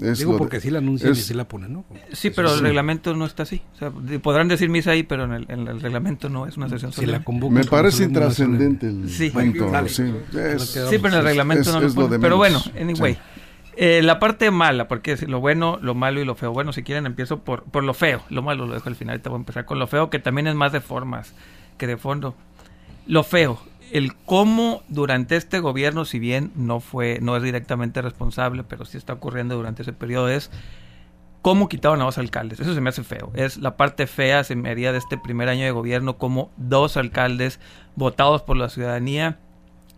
Digo 0.00 0.38
porque 0.38 0.60
sí 0.60 0.70
la 0.70 0.78
anuncian 0.78 1.12
y 1.12 1.16
sí 1.16 1.34
la 1.34 1.46
ponen, 1.46 1.74
¿no? 1.74 1.84
Sí, 2.12 2.30
pero 2.30 2.54
el 2.54 2.60
reglamento 2.60 3.14
no 3.14 3.26
está 3.26 3.42
así. 3.42 3.62
O 3.74 3.78
sea, 3.78 3.92
podrán 4.22 4.48
decir 4.48 4.68
misa 4.70 4.92
ahí, 4.92 5.02
pero 5.02 5.24
en 5.24 5.32
el, 5.32 5.46
en 5.48 5.68
el 5.68 5.80
reglamento 5.80 6.28
no 6.28 6.46
es 6.46 6.56
una 6.56 6.68
sesión 6.68 6.92
si 6.92 7.04
la 7.06 7.22
Me 7.50 7.64
parece 7.64 8.04
intrascendente 8.04 8.86
el 8.86 9.10
sí. 9.10 9.30
punto. 9.30 9.70
sí, 9.88 10.12
sí, 10.58 10.98
pero 10.98 11.08
en 11.08 11.14
el 11.14 11.24
reglamento 11.24 11.72
no 11.72 11.80
lo, 11.80 12.20
Pero 12.20 12.36
bueno, 12.36 12.62
anyway. 12.80 13.18
Eh, 13.76 14.02
la 14.02 14.18
parte 14.18 14.50
mala, 14.50 14.88
porque 14.88 15.12
es 15.12 15.26
lo 15.28 15.40
bueno, 15.40 15.78
lo 15.80 15.94
malo 15.94 16.20
y 16.20 16.24
lo 16.24 16.34
feo. 16.34 16.52
Bueno, 16.52 16.72
si 16.72 16.82
quieren 16.82 17.06
empiezo 17.06 17.40
por, 17.40 17.64
por 17.64 17.84
lo 17.84 17.94
feo. 17.94 18.22
Lo 18.28 18.42
malo 18.42 18.66
lo 18.66 18.74
dejo 18.74 18.88
al 18.88 18.96
final. 18.96 19.14
Ahorita 19.14 19.30
voy 19.30 19.38
a 19.38 19.40
empezar 19.40 19.64
con 19.64 19.78
lo 19.78 19.86
feo, 19.86 20.10
que 20.10 20.18
también 20.18 20.46
es 20.46 20.54
más 20.54 20.72
de 20.72 20.80
formas 20.80 21.34
que 21.78 21.86
de 21.86 21.96
fondo. 21.96 22.34
Lo 23.06 23.24
feo, 23.24 23.60
el 23.92 24.14
cómo 24.14 24.82
durante 24.88 25.36
este 25.36 25.60
gobierno, 25.60 26.04
si 26.04 26.18
bien 26.18 26.52
no 26.54 26.80
fue, 26.80 27.18
no 27.22 27.36
es 27.36 27.42
directamente 27.42 28.02
responsable, 28.02 28.64
pero 28.64 28.84
sí 28.84 28.98
está 28.98 29.14
ocurriendo 29.14 29.56
durante 29.56 29.82
ese 29.82 29.92
periodo, 29.92 30.28
es 30.28 30.50
cómo 31.42 31.68
quitaron 31.68 32.00
a 32.02 32.04
dos 32.04 32.18
alcaldes. 32.18 32.60
Eso 32.60 32.74
se 32.74 32.80
me 32.80 32.90
hace 32.90 33.02
feo. 33.02 33.32
Es 33.34 33.56
la 33.56 33.76
parte 33.76 34.06
fea, 34.06 34.44
se 34.44 34.56
me 34.56 34.70
haría 34.70 34.92
de 34.92 34.98
este 34.98 35.16
primer 35.16 35.48
año 35.48 35.64
de 35.64 35.70
gobierno, 35.70 36.18
como 36.18 36.50
dos 36.56 36.96
alcaldes 36.96 37.60
votados 37.96 38.42
por 38.42 38.56
la 38.56 38.68
ciudadanía 38.68 39.38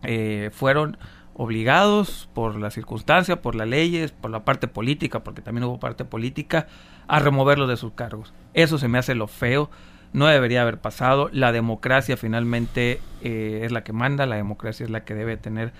eh, 0.03 0.49
fueron 0.51 0.97
obligados 1.35 2.29
por 2.33 2.55
la 2.55 2.71
circunstancia, 2.71 3.41
por 3.41 3.55
las 3.55 3.67
leyes, 3.67 4.11
por 4.11 4.31
la 4.31 4.45
parte 4.45 4.67
política, 4.67 5.23
porque 5.23 5.41
también 5.41 5.63
hubo 5.65 5.79
parte 5.79 6.05
política, 6.05 6.67
a 7.07 7.19
removerlos 7.19 7.67
de 7.69 7.77
sus 7.77 7.93
cargos. 7.93 8.33
Eso 8.53 8.77
se 8.77 8.87
me 8.87 8.97
hace 8.97 9.15
lo 9.15 9.27
feo, 9.27 9.69
no 10.13 10.27
debería 10.27 10.61
haber 10.61 10.77
pasado. 10.77 11.29
La 11.31 11.51
democracia 11.51 12.17
finalmente 12.17 13.01
eh, 13.21 13.61
es 13.63 13.71
la 13.71 13.83
que 13.83 13.93
manda, 13.93 14.25
la 14.25 14.35
democracia 14.35 14.83
es 14.83 14.89
la 14.89 15.03
que 15.03 15.15
debe 15.15 15.37
tener 15.37 15.73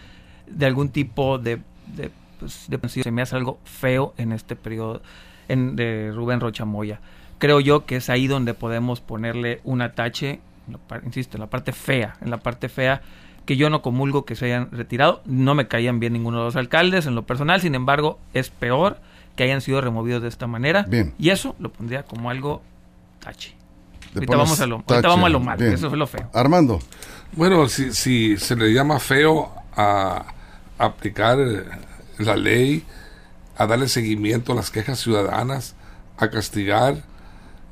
de 0.48 0.66
algún 0.66 0.90
tipo 0.90 1.38
de, 1.38 1.62
de, 1.96 2.12
pues, 2.40 2.70
se 2.88 3.12
me 3.12 3.22
hace 3.22 3.36
algo 3.36 3.60
feo 3.64 4.14
en 4.18 4.32
este 4.32 4.56
periodo 4.56 5.02
en, 5.48 5.76
de 5.76 6.12
Rubén 6.14 6.40
Rocha 6.40 6.66
Moya. 6.66 7.00
Creo 7.38 7.60
yo 7.60 7.86
que 7.86 7.98
es 7.98 8.10
ahí 8.10 8.28
donde 8.28 8.54
podemos 8.54 9.02
ponerle 9.02 9.62
un 9.64 9.82
atache, 9.82 10.40
insisto, 11.06 11.38
en 11.38 11.42
la 11.42 11.50
parte 11.50 11.74
fea, 11.74 12.16
en 12.22 12.32
la 12.32 12.38
parte 12.38 12.70
fea 12.70 13.02
que 13.46 13.58
yo 13.58 13.70
no 13.70 13.82
comulgo 13.82 14.26
que 14.26 14.36
se 14.36 14.46
hayan 14.46 14.70
retirado. 14.72 15.22
No 15.26 15.56
me 15.56 15.68
caían 15.68 16.00
bien 16.00 16.14
ninguno 16.14 16.40
de 16.40 16.46
los 16.46 16.56
alcaldes 16.56 17.06
en 17.06 17.16
lo 17.16 17.24
personal, 17.24 17.62
sin 17.62 17.76
embargo, 17.76 18.20
es 18.34 18.50
peor 18.50 18.98
que 19.36 19.44
hayan 19.44 19.62
sido 19.62 19.82
removidos 19.82 20.22
de 20.22 20.28
esta 20.30 20.48
manera. 20.48 20.86
Y 21.18 21.30
eso 21.30 21.56
lo 21.60 21.72
pondría 21.72 22.04
como 22.04 22.30
algo 22.30 22.62
tache. 23.20 23.56
Ahorita 24.14 24.38
vamos, 24.38 24.60
a 24.60 24.68
lo, 24.68 24.84
vamos 24.86 25.26
a 25.26 25.30
lo 25.30 25.40
malo, 25.40 25.66
eso 25.66 25.88
es 25.88 25.94
lo 25.94 26.06
feo. 26.06 26.30
Armando. 26.34 26.80
Bueno, 27.32 27.68
si, 27.68 27.94
si 27.94 28.38
se 28.38 28.56
le 28.56 28.72
llama 28.72 29.00
feo 29.00 29.52
a 29.76 30.26
aplicar 30.78 31.40
eh, 31.40 31.64
la 32.20 32.36
ley, 32.36 32.84
a 33.58 33.66
darle 33.66 33.88
seguimiento 33.88 34.52
a 34.52 34.56
las 34.56 34.70
quejas 34.70 35.00
ciudadanas, 35.00 35.76
a 36.18 36.30
castigar 36.30 37.04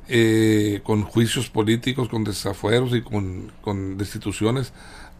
eh, 0.08 0.80
con 0.82 1.04
juicios 1.04 1.48
políticos, 1.48 2.08
con 2.08 2.24
desafueros 2.24 2.94
y 2.94 3.02
con, 3.02 3.52
con 3.60 3.98
destituciones 3.98 4.72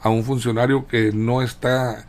a 0.03 0.11
un 0.11 0.25
funcionario 0.25 0.87
que 0.87 1.13
no 1.13 1.43
está 1.43 2.07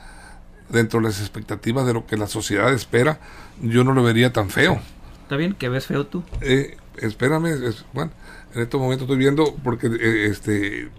dentro 0.70 1.00
de 1.00 1.08
las 1.08 1.20
expectativas 1.20 1.86
de 1.86 1.94
lo 1.94 2.06
que 2.08 2.18
la 2.18 2.28
sociedad 2.28 2.74
espera, 2.74 3.20
yo 3.62 3.84
no 3.84 3.94
lo 3.94 4.04
vería 4.04 4.34
tan 4.34 4.50
feo. 4.50 4.80
¿Está 5.22 5.38
bien? 5.38 5.54
¿Qué 5.54 5.70
ves 5.70 5.86
feo 5.86 6.06
tú? 6.06 6.24
Eh, 6.42 6.78
espérame, 6.98 7.74
bueno, 7.94 8.12
en 8.54 8.62
estos 8.62 8.80
momentos 8.82 9.04
estoy 9.04 9.18
viendo 9.18 9.56
porque 9.64 9.88
eh, 9.88 10.26
este 10.26 10.90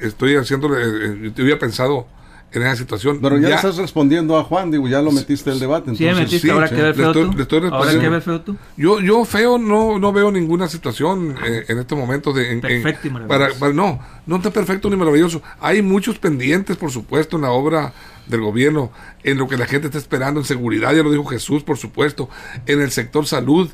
estoy 0.00 0.36
haciendo, 0.36 0.68
eh, 0.78 1.32
yo 1.34 1.44
había 1.44 1.58
pensado 1.58 2.06
en 2.52 2.62
esa 2.62 2.76
situación. 2.76 3.20
Pero 3.20 3.38
ya, 3.38 3.56
estás 3.56 3.76
respondiendo 3.76 4.36
a 4.38 4.44
Juan, 4.44 4.70
digo, 4.70 4.88
ya 4.88 5.00
lo 5.02 5.12
metiste 5.12 5.50
el 5.50 5.60
debate. 5.60 5.90
Entonces, 5.90 6.16
sí, 6.16 6.22
metiste, 6.22 6.50
ahora 6.50 6.68
que 6.68 6.82
ves 6.82 6.96
feo 6.96 7.12
tú. 7.12 7.66
ahora 7.72 7.98
que 7.98 8.08
ves 8.08 8.24
feo 8.24 8.40
tú. 8.40 8.56
Yo, 8.76 9.00
yo 9.00 9.24
feo 9.24 9.58
no, 9.58 9.98
no 9.98 10.12
veo 10.12 10.30
ninguna 10.30 10.68
situación 10.68 11.36
eh, 11.44 11.64
en 11.68 11.78
estos 11.78 11.96
momentos 11.96 12.34
de... 12.34 12.58
perfecto 12.58 13.06
y 13.06 13.10
maravilloso. 13.10 13.58
Para, 13.60 13.72
no, 13.72 14.00
no 14.26 14.36
está 14.36 14.50
perfecto 14.50 14.90
ni 14.90 14.96
maravilloso. 14.96 15.42
Hay 15.60 15.82
muchos 15.82 16.18
pendientes, 16.18 16.76
por 16.76 16.90
supuesto, 16.90 17.36
en 17.36 17.42
la 17.42 17.50
obra 17.50 17.92
del 18.26 18.40
gobierno, 18.40 18.90
en 19.22 19.38
lo 19.38 19.48
que 19.48 19.56
la 19.56 19.66
gente 19.66 19.88
está 19.88 19.98
esperando, 19.98 20.40
en 20.40 20.46
seguridad, 20.46 20.94
ya 20.94 21.02
lo 21.02 21.10
dijo 21.10 21.24
Jesús, 21.24 21.62
por 21.62 21.76
supuesto, 21.76 22.28
en 22.66 22.80
el 22.80 22.90
sector 22.90 23.26
salud, 23.26 23.70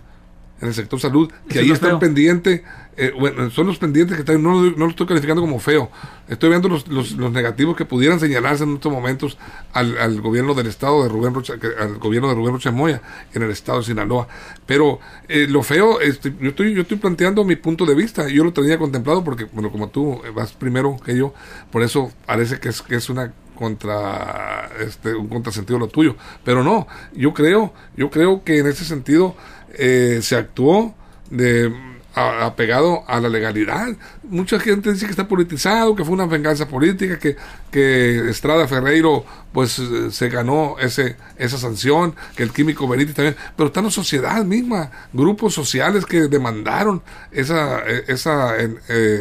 en 0.60 0.68
el 0.68 0.74
sector 0.74 0.98
salud, 0.98 1.30
que 1.48 1.58
ahí 1.60 1.70
están 1.70 1.98
pendientes, 1.98 2.62
eh, 2.96 3.12
bueno, 3.18 3.50
son 3.50 3.66
los 3.66 3.78
pendientes 3.78 4.16
que 4.16 4.20
están, 4.20 4.42
no, 4.42 4.62
no 4.62 4.84
lo 4.84 4.88
estoy 4.88 5.06
calificando 5.06 5.42
como 5.42 5.58
feo, 5.58 5.90
estoy 6.28 6.50
viendo 6.50 6.68
los, 6.68 6.88
los, 6.88 7.16
negativos 7.32 7.76
que 7.76 7.84
pudieran 7.84 8.18
señalarse 8.18 8.64
en 8.64 8.74
estos 8.74 8.90
momentos 8.90 9.36
al, 9.72 9.98
al 9.98 10.20
gobierno 10.20 10.54
del 10.54 10.66
estado 10.66 11.02
de 11.02 11.08
Rubén 11.08 11.34
Rocha, 11.34 11.54
al 11.78 11.98
gobierno 11.98 12.28
de 12.28 12.34
Rubén 12.34 12.54
Rocha 12.54 12.70
Moya 12.70 13.02
en 13.34 13.42
el 13.42 13.50
estado 13.50 13.78
de 13.78 13.84
Sinaloa, 13.84 14.28
pero 14.64 15.00
eh, 15.28 15.46
lo 15.48 15.62
feo, 15.62 16.00
este, 16.00 16.32
yo 16.40 16.50
estoy 16.50 16.74
yo 16.74 16.82
estoy 16.82 16.96
planteando 16.96 17.44
mi 17.44 17.56
punto 17.56 17.84
de 17.84 17.94
vista, 17.94 18.28
yo 18.28 18.44
lo 18.44 18.52
tenía 18.52 18.78
contemplado 18.78 19.22
porque, 19.22 19.44
bueno, 19.44 19.70
como 19.70 19.88
tú 19.88 20.20
vas 20.34 20.52
primero 20.52 20.96
que 21.04 21.16
yo, 21.16 21.34
por 21.70 21.82
eso 21.82 22.12
parece 22.24 22.58
que 22.60 22.70
es, 22.70 22.82
que 22.82 22.96
es 22.96 23.10
una 23.10 23.32
contra 23.56 24.70
este 24.78 25.14
un 25.14 25.28
contrasentido 25.28 25.78
lo 25.78 25.88
tuyo. 25.88 26.14
Pero 26.44 26.62
no 26.62 26.86
yo 27.14 27.34
creo 27.34 27.72
yo 27.96 28.10
creo 28.10 28.44
que 28.44 28.58
en 28.58 28.66
ese 28.66 28.84
sentido 28.84 29.34
eh, 29.72 30.20
se 30.22 30.36
actuó 30.36 30.94
de 31.30 31.72
apegado 32.16 33.04
a 33.06 33.20
la 33.20 33.28
legalidad. 33.28 33.88
Mucha 34.24 34.58
gente 34.58 34.90
dice 34.90 35.04
que 35.04 35.10
está 35.10 35.28
politizado, 35.28 35.94
que 35.94 36.04
fue 36.04 36.14
una 36.14 36.24
venganza 36.24 36.66
política, 36.66 37.18
que, 37.18 37.36
que 37.70 38.30
Estrada 38.30 38.66
Ferreiro 38.66 39.24
pues 39.52 39.78
eh, 39.78 40.10
se 40.10 40.28
ganó 40.30 40.76
ese 40.78 41.16
esa 41.36 41.58
sanción, 41.58 42.14
que 42.34 42.42
el 42.42 42.52
químico 42.52 42.88
Benítez 42.88 43.14
también, 43.14 43.36
pero 43.54 43.66
está 43.66 43.80
en 43.80 43.86
la 43.86 43.92
sociedad 43.92 44.42
misma, 44.44 44.90
grupos 45.12 45.52
sociales 45.52 46.06
que 46.06 46.28
demandaron 46.28 47.02
esa, 47.30 47.80
eh, 47.86 48.04
esa 48.08 48.54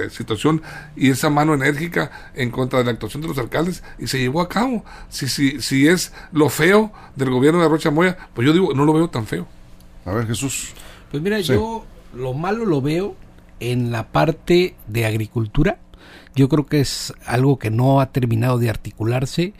situación 0.10 0.62
y 0.96 1.10
esa 1.10 1.30
mano 1.30 1.54
enérgica 1.54 2.32
en 2.34 2.50
contra 2.50 2.80
de 2.80 2.86
la 2.86 2.92
actuación 2.92 3.22
de 3.22 3.28
los 3.28 3.38
alcaldes 3.38 3.84
y 4.00 4.08
se 4.08 4.20
llevó 4.20 4.40
a 4.40 4.48
cabo. 4.48 4.86
Si, 5.10 5.28
si, 5.28 5.62
si 5.62 5.88
es 5.88 6.14
lo 6.32 6.48
feo 6.48 6.94
del 7.18 7.30
gobierno 7.30 7.62
de 7.62 7.68
Rocha 7.68 7.92
Moya, 7.92 8.18
pues 8.34 8.48
yo 8.48 8.54
digo, 8.54 8.74
no 8.74 8.86
lo 8.86 8.94
veo 8.94 9.10
tan 9.10 9.28
feo. 9.28 9.46
A 10.06 10.14
ver, 10.14 10.28
Jesús. 10.28 10.74
Pues 11.12 11.22
mira, 11.22 11.40
yo 11.40 11.86
lo 12.16 12.34
malo 12.34 12.66
lo 12.66 12.82
veo 12.82 13.16
en 13.60 13.92
la 13.92 14.12
parte 14.12 14.76
de 14.88 15.06
agricultura. 15.06 15.78
Yo 16.36 16.50
creo 16.50 16.66
que 16.66 16.80
es 16.80 17.14
algo 17.26 17.60
que 17.60 17.72
no 17.72 18.02
ha 18.02 18.12
terminado 18.12 18.58
de 18.58 18.70
articularse. 18.70 19.54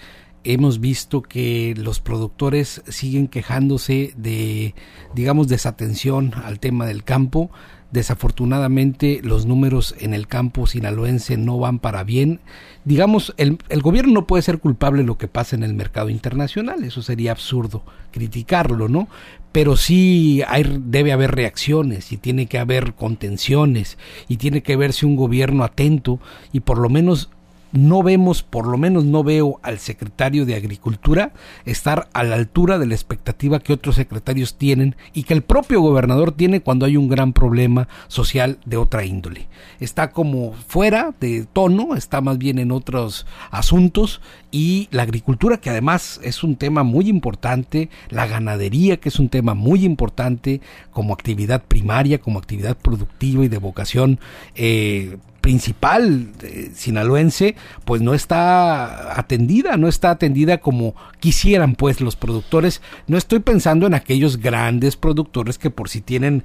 Hemos 0.48 0.80
visto 0.80 1.24
que 1.24 1.74
los 1.76 2.00
productores 2.00 2.84
siguen 2.88 3.28
quejándose 3.28 4.14
de, 4.16 4.76
digamos, 5.16 5.48
desatención 5.48 6.34
al 6.36 6.60
tema 6.60 6.86
del 6.86 7.04
campo. 7.04 7.50
Desafortunadamente 7.92 9.22
los 9.24 9.48
números 9.48 9.96
en 10.00 10.14
el 10.14 10.28
campo 10.28 10.68
sinaloense 10.68 11.36
no 11.36 11.58
van 11.58 11.80
para 11.80 12.04
bien. 12.04 12.42
Digamos, 12.84 13.34
el, 13.38 13.58
gobierno 13.82 14.14
no 14.14 14.28
puede 14.28 14.44
ser 14.44 14.60
culpable 14.60 15.02
de 15.02 15.08
lo 15.08 15.18
que 15.18 15.28
pasa 15.28 15.56
en 15.56 15.64
el 15.64 15.74
mercado 15.74 16.10
internacional, 16.10 16.84
eso 16.84 17.02
sería 17.02 17.32
absurdo 17.32 17.84
criticarlo, 18.12 18.88
¿no? 18.88 19.08
Pero 19.52 19.78
sí 19.78 20.44
hay, 20.48 20.80
debe 20.80 21.12
haber 21.12 21.34
reacciones 21.34 22.12
y 22.12 22.18
tiene 22.18 22.46
que 22.46 22.60
haber 22.60 22.94
contenciones 22.94 23.98
y 24.28 24.38
tiene 24.38 24.62
que 24.62 24.76
verse 24.76 25.08
un 25.08 25.16
gobierno 25.16 25.64
atento 25.64 26.20
y 26.54 26.60
por 26.60 26.78
lo 26.78 26.90
menos 26.90 27.32
no 27.76 28.04
vemos, 28.04 28.44
por 28.44 28.68
lo 28.68 28.78
menos 28.78 29.06
no 29.06 29.24
veo 29.24 29.60
al 29.62 29.80
secretario 29.80 30.46
de 30.46 30.56
Agricultura 30.56 31.34
estar 31.66 32.08
a 32.14 32.24
la 32.24 32.36
altura 32.36 32.80
de 32.80 32.88
la 32.88 32.96
expectativa 32.96 33.60
que 33.60 33.74
otros 33.74 33.96
secretarios 33.96 34.56
tienen 34.56 34.96
y 35.14 35.24
que 35.24 35.34
el 35.34 35.42
propio 35.42 35.82
gobernador 35.82 36.32
tiene 36.32 36.62
cuando 36.62 36.86
hay 36.86 36.98
un 36.98 37.10
gran 37.10 37.34
problema 37.34 37.88
social 38.08 38.60
de 38.66 38.78
otra 38.78 39.06
índole. 39.06 39.48
Está 39.80 40.12
como 40.12 40.54
fuera 40.54 41.14
de 41.20 41.46
tono, 41.52 41.96
está 41.96 42.22
más 42.22 42.38
bien 42.38 42.60
en 42.60 42.72
otros 42.72 43.26
asuntos 43.52 44.22
y 44.52 44.88
la 44.92 45.04
agricultura 45.04 45.58
que 45.58 45.70
además 45.70 46.20
es 46.24 46.44
un 46.44 46.56
tema 46.56 46.84
muy 46.84 47.10
importante, 47.10 47.90
la 48.10 48.26
ganadería 48.26 48.98
que 48.98 49.10
es 49.10 49.20
un 49.20 49.30
tema 49.30 49.54
muy 49.54 49.86
importante 49.86 50.62
como 50.92 51.14
actividad 51.14 51.64
primaria, 51.64 52.20
como 52.20 52.40
actividad 52.40 52.78
productiva 52.78 53.44
y 53.44 53.50
de 53.50 53.58
vocación 53.58 54.20
eh, 54.56 55.18
principal 55.46 56.32
sinaloense 56.74 57.56
pues 57.86 58.02
no 58.02 58.16
está 58.16 59.20
atendida, 59.20 59.78
no 59.78 59.88
está 59.88 60.10
atendida 60.10 60.58
como 60.58 60.96
quisieran 61.20 61.76
pues 61.76 62.02
los 62.02 62.16
productores. 62.16 62.82
No 63.06 63.16
estoy 63.16 63.42
pensando 63.42 63.86
en 63.86 63.94
aquellos 63.94 64.38
grandes 64.38 64.98
productores 64.98 65.60
que 65.60 65.70
por 65.70 65.88
si 65.88 66.02
tienen 66.02 66.44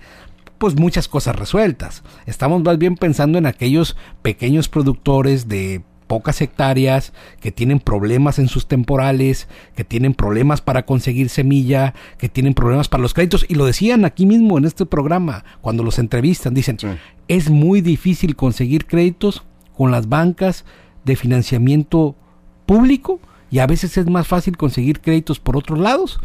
pues 0.59 0.76
muchas 0.76 1.09
cosas 1.09 1.35
resueltas. 1.35 2.02
Estamos 2.26 2.62
más 2.62 2.76
bien 2.76 2.95
pensando 2.95 3.38
en 3.38 3.47
aquellos 3.47 3.97
pequeños 4.21 4.69
productores 4.69 5.49
de 5.49 5.83
pocas 6.11 6.40
hectáreas, 6.40 7.12
que 7.40 7.52
tienen 7.52 7.79
problemas 7.79 8.40
en 8.40 8.49
sus 8.49 8.67
temporales, 8.67 9.47
que 9.76 9.85
tienen 9.85 10.12
problemas 10.12 10.61
para 10.61 10.85
conseguir 10.85 11.29
semilla, 11.29 11.95
que 12.19 12.29
tienen 12.29 12.52
problemas 12.52 12.88
para 12.88 13.00
los 13.00 13.14
créditos. 13.14 13.47
Y 13.49 13.55
lo 13.55 13.64
decían 13.64 14.05
aquí 14.05 14.26
mismo 14.26 14.59
en 14.59 14.64
este 14.64 14.87
programa, 14.87 15.45
cuando 15.61 15.85
los 15.85 16.00
entrevistan, 16.00 16.52
dicen, 16.52 16.79
es 17.29 17.49
muy 17.49 17.81
difícil 17.81 18.35
conseguir 18.35 18.87
créditos 18.87 19.45
con 19.76 19.93
las 19.93 20.09
bancas 20.09 20.64
de 21.05 21.14
financiamiento 21.14 22.17
público 22.67 23.21
y 23.49 23.61
a 23.61 23.69
veces 23.69 23.97
es 23.97 24.11
más 24.11 24.26
fácil 24.26 24.57
conseguir 24.57 25.00
créditos 25.00 25.38
por 25.38 25.57
otros 25.57 25.79
lados. 25.79 26.19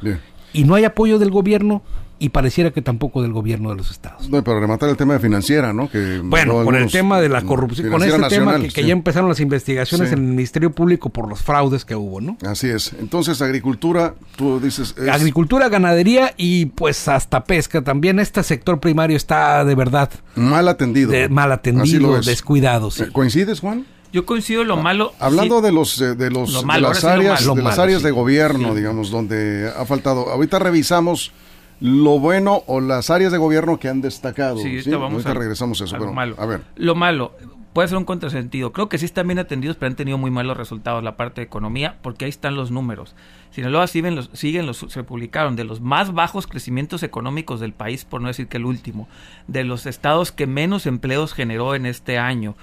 Y 0.52 0.64
no 0.64 0.74
hay 0.74 0.86
apoyo 0.86 1.20
del 1.20 1.30
gobierno 1.30 1.84
y 2.18 2.30
pareciera 2.30 2.72
que 2.72 2.82
tampoco 2.82 3.22
del 3.22 3.34
gobierno 3.34 3.70
de 3.70 3.76
los 3.76 3.92
estados. 3.92 4.30
No, 4.30 4.44
para 4.44 4.60
rematar 4.60 4.90
el 4.90 4.98
tema 4.98 5.14
de 5.14 5.20
financiera, 5.20 5.74
¿no? 5.74 5.90
Que 5.90 6.20
bueno, 6.24 6.64
con 6.64 6.76
el 6.76 6.90
tema 6.90 7.20
de 7.20 7.30
la 7.30 7.42
corrupción, 7.42 7.90
con 7.92 8.04
ese 8.04 8.18
tema 8.30 8.60
que, 8.60 8.86
ya 8.86 8.94
empezaron 8.94 9.28
las 9.30 9.40
investigaciones 9.40 10.12
en 10.12 10.20
el 10.20 10.26
Ministerio 10.26 10.72
Público 10.72 11.10
por 11.10 11.28
los 11.28 11.42
fraudes 11.42 11.84
que 11.84 11.96
hubo, 11.96 12.22
¿no? 12.22 12.38
Así 12.46 12.70
es. 12.70 12.94
Entonces, 13.00 13.42
agricultura, 13.42 14.16
tú 14.38 14.60
dices... 14.60 14.96
Agricultura, 15.12 15.70
ganadería 15.70 16.34
y 16.38 16.68
pues 16.68 17.08
hasta 17.08 17.44
pesca 17.44 17.82
también. 17.82 18.20
Este 18.20 18.44
sector 18.44 18.80
primario 18.80 19.18
está 19.18 19.66
de 19.66 19.76
verdad... 19.76 20.10
Mal 20.36 20.68
atendido. 20.68 21.12
mal 21.30 21.52
atendido, 21.52 22.22
descuidado. 22.22 22.92
Sí. 22.92 23.06
¿Coincides, 23.12 23.60
Juan? 23.60 23.86
Yo 24.16 24.26
coincido 24.26 24.64
lo 24.64 24.78
malo. 24.78 25.14
Hablando 25.20 25.60
de 25.60 25.74
los 25.74 26.00
eh, 26.00 26.16
de 26.16 26.32
los 26.32 26.66
de 26.66 26.80
las 26.80 27.04
áreas 27.04 27.46
de 27.46 27.62
las 27.62 27.80
áreas 27.80 28.02
de 28.02 28.12
gobierno, 28.12 28.74
digamos, 28.74 29.12
donde 29.12 29.70
ha 29.76 29.84
faltado. 29.84 30.30
Ahorita 30.30 30.58
revisamos 30.58 31.34
lo 31.80 32.20
bueno 32.20 32.64
o 32.68 32.80
las 32.80 33.10
áreas 33.10 33.32
de 33.32 33.38
gobierno 33.38 33.80
que 33.80 33.90
han 33.90 34.02
destacado. 34.02 34.58
Sí, 34.58 34.80
Vamos 34.92 35.26
a, 35.26 35.34
regresamos 35.34 35.82
a 35.82 35.86
eso. 35.86 35.98
lo 35.98 36.14
malo. 36.14 36.36
A 36.38 36.46
ver. 36.46 36.62
Lo 36.76 36.96
malo 36.96 37.34
puede 37.76 37.90
ser 37.90 37.98
un 37.98 38.06
contrasentido. 38.06 38.72
Creo 38.72 38.88
que 38.88 38.98
sí 38.98 39.04
están 39.04 39.28
bien 39.28 39.38
atendidos, 39.38 39.76
pero 39.76 39.90
han 39.90 39.98
tenido 39.98 40.18
muy 40.18 40.32
malos 40.32 40.56
resultados 40.56 41.04
la 41.04 41.18
parte 41.18 41.42
de 41.42 41.46
economía, 41.48 41.98
porque 42.02 42.24
ahí 42.24 42.30
están 42.30 42.56
los 42.56 42.72
números. 42.72 43.16
Sinaloa 43.52 43.88
siguen 43.88 44.16
los, 44.16 44.30
siguen 44.32 44.66
los, 44.66 44.86
se 44.88 45.04
publicaron 45.04 45.58
de 45.58 45.66
los 45.66 45.82
más 45.82 46.14
bajos 46.14 46.48
crecimientos 46.48 47.04
económicos 47.04 47.60
del 47.60 47.74
país, 47.74 48.06
por 48.06 48.22
no 48.22 48.30
decir 48.30 48.48
que 48.48 48.56
el 48.56 48.66
último, 48.66 49.10
de 49.50 49.66
los 49.66 49.88
estados 49.88 50.32
que 50.32 50.48
menos 50.48 50.86
empleos 50.86 51.34
generó 51.34 51.76
en 51.76 51.86
este 51.86 52.18
año. 52.18 52.56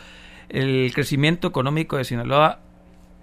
El 0.49 0.93
crecimiento 0.95 1.47
económico 1.47 1.99
de 1.99 2.05
Sinaloa 2.05 2.61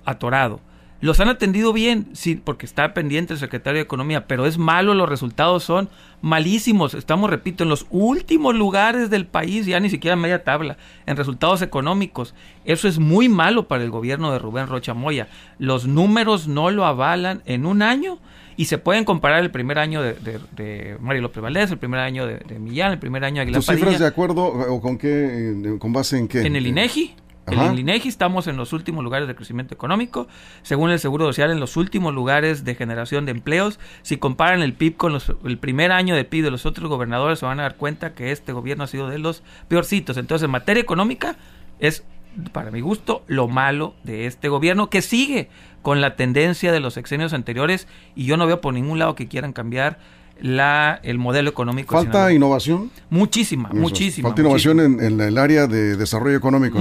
atorado 0.05 0.60
los 1.01 1.20
han 1.20 1.29
atendido 1.29 1.72
bien, 1.72 2.08
sí, 2.13 2.36
porque 2.36 2.65
está 2.65 2.94
pendiente 2.94 3.34
el 3.34 3.39
secretario 3.39 3.77
de 3.77 3.84
Economía, 3.84 4.27
pero 4.27 4.46
es 4.46 4.58
malo, 4.58 4.94
los 4.94 5.08
resultados 5.08 5.63
son 5.63 5.89
malísimos. 6.22 6.94
Estamos, 6.94 7.29
repito, 7.29 7.63
en 7.63 7.70
los 7.70 7.86
últimos 7.89 8.53
lugares 8.53 9.10
del 9.10 9.25
país, 9.25 9.65
ya 9.65 9.79
ni 9.79 9.89
siquiera 9.89 10.18
media 10.18 10.44
tabla, 10.44 10.77
en 11.06 11.15
resultados 11.15 11.62
económicos. 11.62 12.36
Eso 12.65 12.88
es 12.88 13.00
muy 13.00 13.29
malo 13.29 13.68
para 13.68 13.84
el 13.84 13.89
gobierno 13.89 14.32
de 14.34 14.39
Rubén 14.39 14.68
Rocha 14.68 14.94
Moya. 14.94 15.29
Los 15.58 15.88
números 15.88 16.48
no 16.48 16.70
lo 16.70 16.86
avalan 16.86 17.44
en 17.46 17.65
un 17.65 17.82
año 17.82 18.20
y 18.58 18.65
se 18.65 18.77
pueden 18.77 19.06
comparar 19.06 19.41
el 19.41 19.51
primer 19.51 19.80
año 19.80 20.02
de, 20.02 20.97
Mario 21.00 21.21
López 21.21 21.41
Valdés, 21.41 21.71
el 21.71 21.78
primer 21.78 22.02
año 22.02 22.28
de, 22.28 22.60
Millán, 22.60 22.91
el 22.91 23.00
primer 23.00 23.24
año 23.24 23.36
de 23.36 23.41
Aguilar 23.43 23.62
¿Tus 23.62 23.74
cifras 23.74 24.00
de 24.00 24.06
acuerdo 24.06 24.43
o 24.43 24.82
con 24.82 24.97
qué, 24.97 25.78
con 25.80 25.93
base 25.93 26.17
en 26.17 26.28
qué? 26.28 26.41
En 26.41 26.58
el 26.58 26.67
INEGI. 26.67 27.15
En 27.52 27.60
el 27.60 27.80
INEGI 27.80 28.10
estamos 28.10 28.48
en 28.48 28.58
los 28.58 28.74
últimos 28.74 29.04
lugares 29.04 29.28
de 29.28 29.36
crecimiento 29.36 29.74
económico, 29.74 30.28
según 30.62 30.92
el 30.92 31.00
Seguro 31.00 31.26
Social 31.26 31.52
en 31.52 31.60
los 31.60 31.78
últimos 31.78 32.14
lugares 32.14 32.64
de 32.64 32.76
generación 32.76 33.26
de 33.26 33.32
empleos. 33.32 33.80
Si 34.02 34.18
comparan 34.18 34.62
el 34.62 34.74
PIB 34.74 34.98
con 34.98 35.18
el 35.46 35.58
primer 35.58 35.92
año 35.92 36.16
de 36.16 36.26
PIB 36.26 36.44
de 36.44 36.52
los 36.52 36.66
otros 36.66 36.90
gobernadores, 36.90 37.40
se 37.40 37.46
van 37.46 37.60
a 37.60 37.64
dar 37.64 37.76
cuenta 37.76 38.14
que 38.14 38.32
este 38.32 38.54
gobierno 38.54 38.84
ha 38.84 38.88
sido 38.88 39.10
de 39.10 39.20
los 39.20 39.44
peorcitos. 39.68 40.18
Entonces, 40.18 40.46
en 40.46 40.52
materia 40.52 40.82
económica 40.82 41.38
es, 41.80 42.04
para 42.52 42.72
mi 42.72 42.82
gusto, 42.82 43.24
lo 43.28 43.48
malo 43.48 43.96
de 44.04 44.26
este 44.26 44.50
gobierno 44.50 44.90
que 44.90 45.02
sigue 45.02 45.50
con 45.82 46.02
la 46.02 46.16
tendencia 46.16 46.72
de 46.72 46.80
los 46.80 46.94
sexenios 46.94 47.34
anteriores 47.34 47.88
y 48.16 48.26
yo 48.26 48.38
no 48.38 48.48
veo 48.48 48.62
por 48.62 48.74
ningún 48.74 49.00
lado 49.00 49.16
que 49.16 49.28
quieran 49.28 49.54
cambiar 49.54 50.00
la, 50.41 50.99
el 51.04 51.17
modelo 51.17 51.49
económico. 51.49 51.95
¿Falta 51.95 52.32
innovación? 52.32 52.91
Muchísima, 53.10 53.69
muchísima. 53.73 54.30
Falta 54.30 54.41
innovación 54.41 54.80
en, 54.80 55.19
el 55.19 55.38
área 55.38 55.67
de 55.67 55.95
desarrollo 55.95 56.38
económico. 56.38 56.78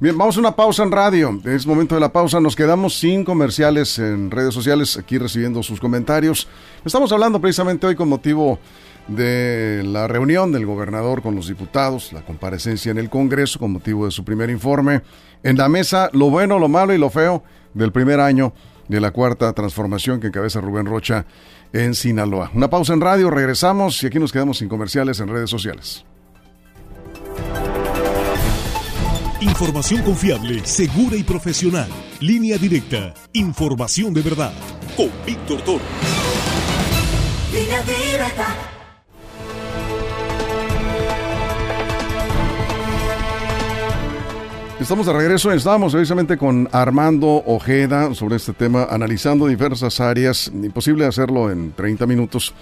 Bien, 0.00 0.18
vamos 0.18 0.36
a 0.36 0.40
una 0.40 0.56
pausa 0.56 0.82
en 0.82 0.92
radio. 0.92 1.40
Es 1.44 1.66
momento 1.66 1.94
de 1.94 2.00
la 2.00 2.12
pausa. 2.12 2.40
Nos 2.40 2.56
quedamos 2.56 2.98
sin 2.98 3.24
comerciales 3.24 3.98
en 3.98 4.30
redes 4.30 4.54
sociales, 4.54 4.96
aquí 4.96 5.18
recibiendo 5.18 5.62
sus 5.62 5.80
comentarios. 5.80 6.48
Estamos 6.84 7.10
hablando 7.12 7.40
precisamente 7.40 7.86
hoy 7.86 7.94
con 7.94 8.08
motivo 8.08 8.58
de 9.08 9.82
la 9.84 10.08
reunión 10.08 10.52
del 10.52 10.66
gobernador 10.66 11.22
con 11.22 11.34
los 11.34 11.48
diputados, 11.48 12.12
la 12.12 12.22
comparecencia 12.22 12.90
en 12.90 12.98
el 12.98 13.10
Congreso 13.10 13.58
con 13.58 13.72
motivo 13.72 14.06
de 14.06 14.10
su 14.10 14.24
primer 14.24 14.50
informe. 14.50 15.02
En 15.42 15.56
la 15.56 15.68
mesa, 15.68 16.08
lo 16.12 16.30
bueno, 16.30 16.58
lo 16.58 16.68
malo 16.68 16.94
y 16.94 16.98
lo 16.98 17.10
feo 17.10 17.42
del 17.74 17.92
primer 17.92 18.20
año 18.20 18.54
de 18.88 19.00
la 19.00 19.10
cuarta 19.10 19.52
transformación 19.52 20.20
que 20.20 20.28
encabeza 20.28 20.60
Rubén 20.60 20.86
Rocha 20.86 21.26
en 21.74 21.94
Sinaloa. 21.94 22.50
Una 22.54 22.70
pausa 22.70 22.94
en 22.94 23.00
radio, 23.00 23.28
regresamos 23.28 24.02
y 24.02 24.06
aquí 24.06 24.18
nos 24.18 24.32
quedamos 24.32 24.58
sin 24.58 24.68
comerciales 24.68 25.20
en 25.20 25.28
redes 25.28 25.50
sociales. 25.50 26.06
Información 29.40 30.02
confiable, 30.02 30.64
segura 30.64 31.16
y 31.16 31.22
profesional. 31.22 31.88
Línea 32.20 32.56
directa. 32.56 33.12
Información 33.34 34.14
de 34.14 34.22
verdad. 34.22 34.52
Con 34.96 35.10
Víctor 35.26 35.60
Toro. 35.62 35.84
Línea 37.52 37.82
directa. 37.82 38.73
Estamos 44.84 45.06
de 45.06 45.14
regreso, 45.14 45.50
estábamos 45.50 45.94
precisamente 45.94 46.36
con 46.36 46.68
Armando 46.70 47.42
Ojeda 47.46 48.14
sobre 48.14 48.36
este 48.36 48.52
tema, 48.52 48.86
analizando 48.90 49.46
diversas 49.46 49.98
áreas, 49.98 50.48
imposible 50.48 51.06
hacerlo 51.06 51.50
en 51.50 51.72
30 51.72 52.06
minutos, 52.06 52.52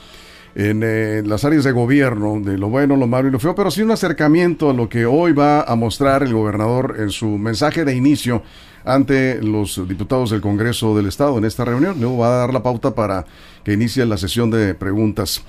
en 0.54 0.82
eh, 0.84 1.24
las 1.26 1.44
áreas 1.44 1.64
de 1.64 1.72
gobierno, 1.72 2.38
de 2.40 2.58
lo 2.58 2.68
bueno, 2.68 2.94
lo 2.94 3.08
malo 3.08 3.26
y 3.26 3.32
lo 3.32 3.40
feo, 3.40 3.56
pero 3.56 3.72
sí 3.72 3.82
un 3.82 3.90
acercamiento 3.90 4.70
a 4.70 4.72
lo 4.72 4.88
que 4.88 5.04
hoy 5.04 5.32
va 5.32 5.62
a 5.62 5.74
mostrar 5.74 6.22
el 6.22 6.32
gobernador 6.32 6.94
en 7.00 7.10
su 7.10 7.26
mensaje 7.26 7.84
de 7.84 7.96
inicio 7.96 8.44
ante 8.84 9.42
los 9.42 9.88
diputados 9.88 10.30
del 10.30 10.42
Congreso 10.42 10.96
del 10.96 11.08
Estado 11.08 11.36
en 11.38 11.44
esta 11.44 11.64
reunión. 11.64 11.96
Luego 11.98 12.18
va 12.18 12.28
a 12.28 12.38
dar 12.38 12.54
la 12.54 12.62
pauta 12.62 12.94
para 12.94 13.26
que 13.64 13.72
inicie 13.72 14.06
la 14.06 14.16
sesión 14.16 14.48
de 14.48 14.76
preguntas 14.76 15.42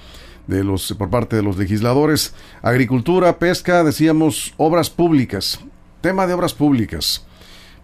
de 0.47 0.63
los 0.63 0.91
por 0.97 1.11
parte 1.11 1.35
de 1.35 1.43
los 1.43 1.55
legisladores. 1.55 2.33
Agricultura, 2.63 3.37
pesca, 3.37 3.83
decíamos, 3.83 4.55
obras 4.57 4.89
públicas 4.89 5.59
tema 6.03 6.27
de 6.27 6.33
obras 6.33 6.53
públicas. 6.53 7.25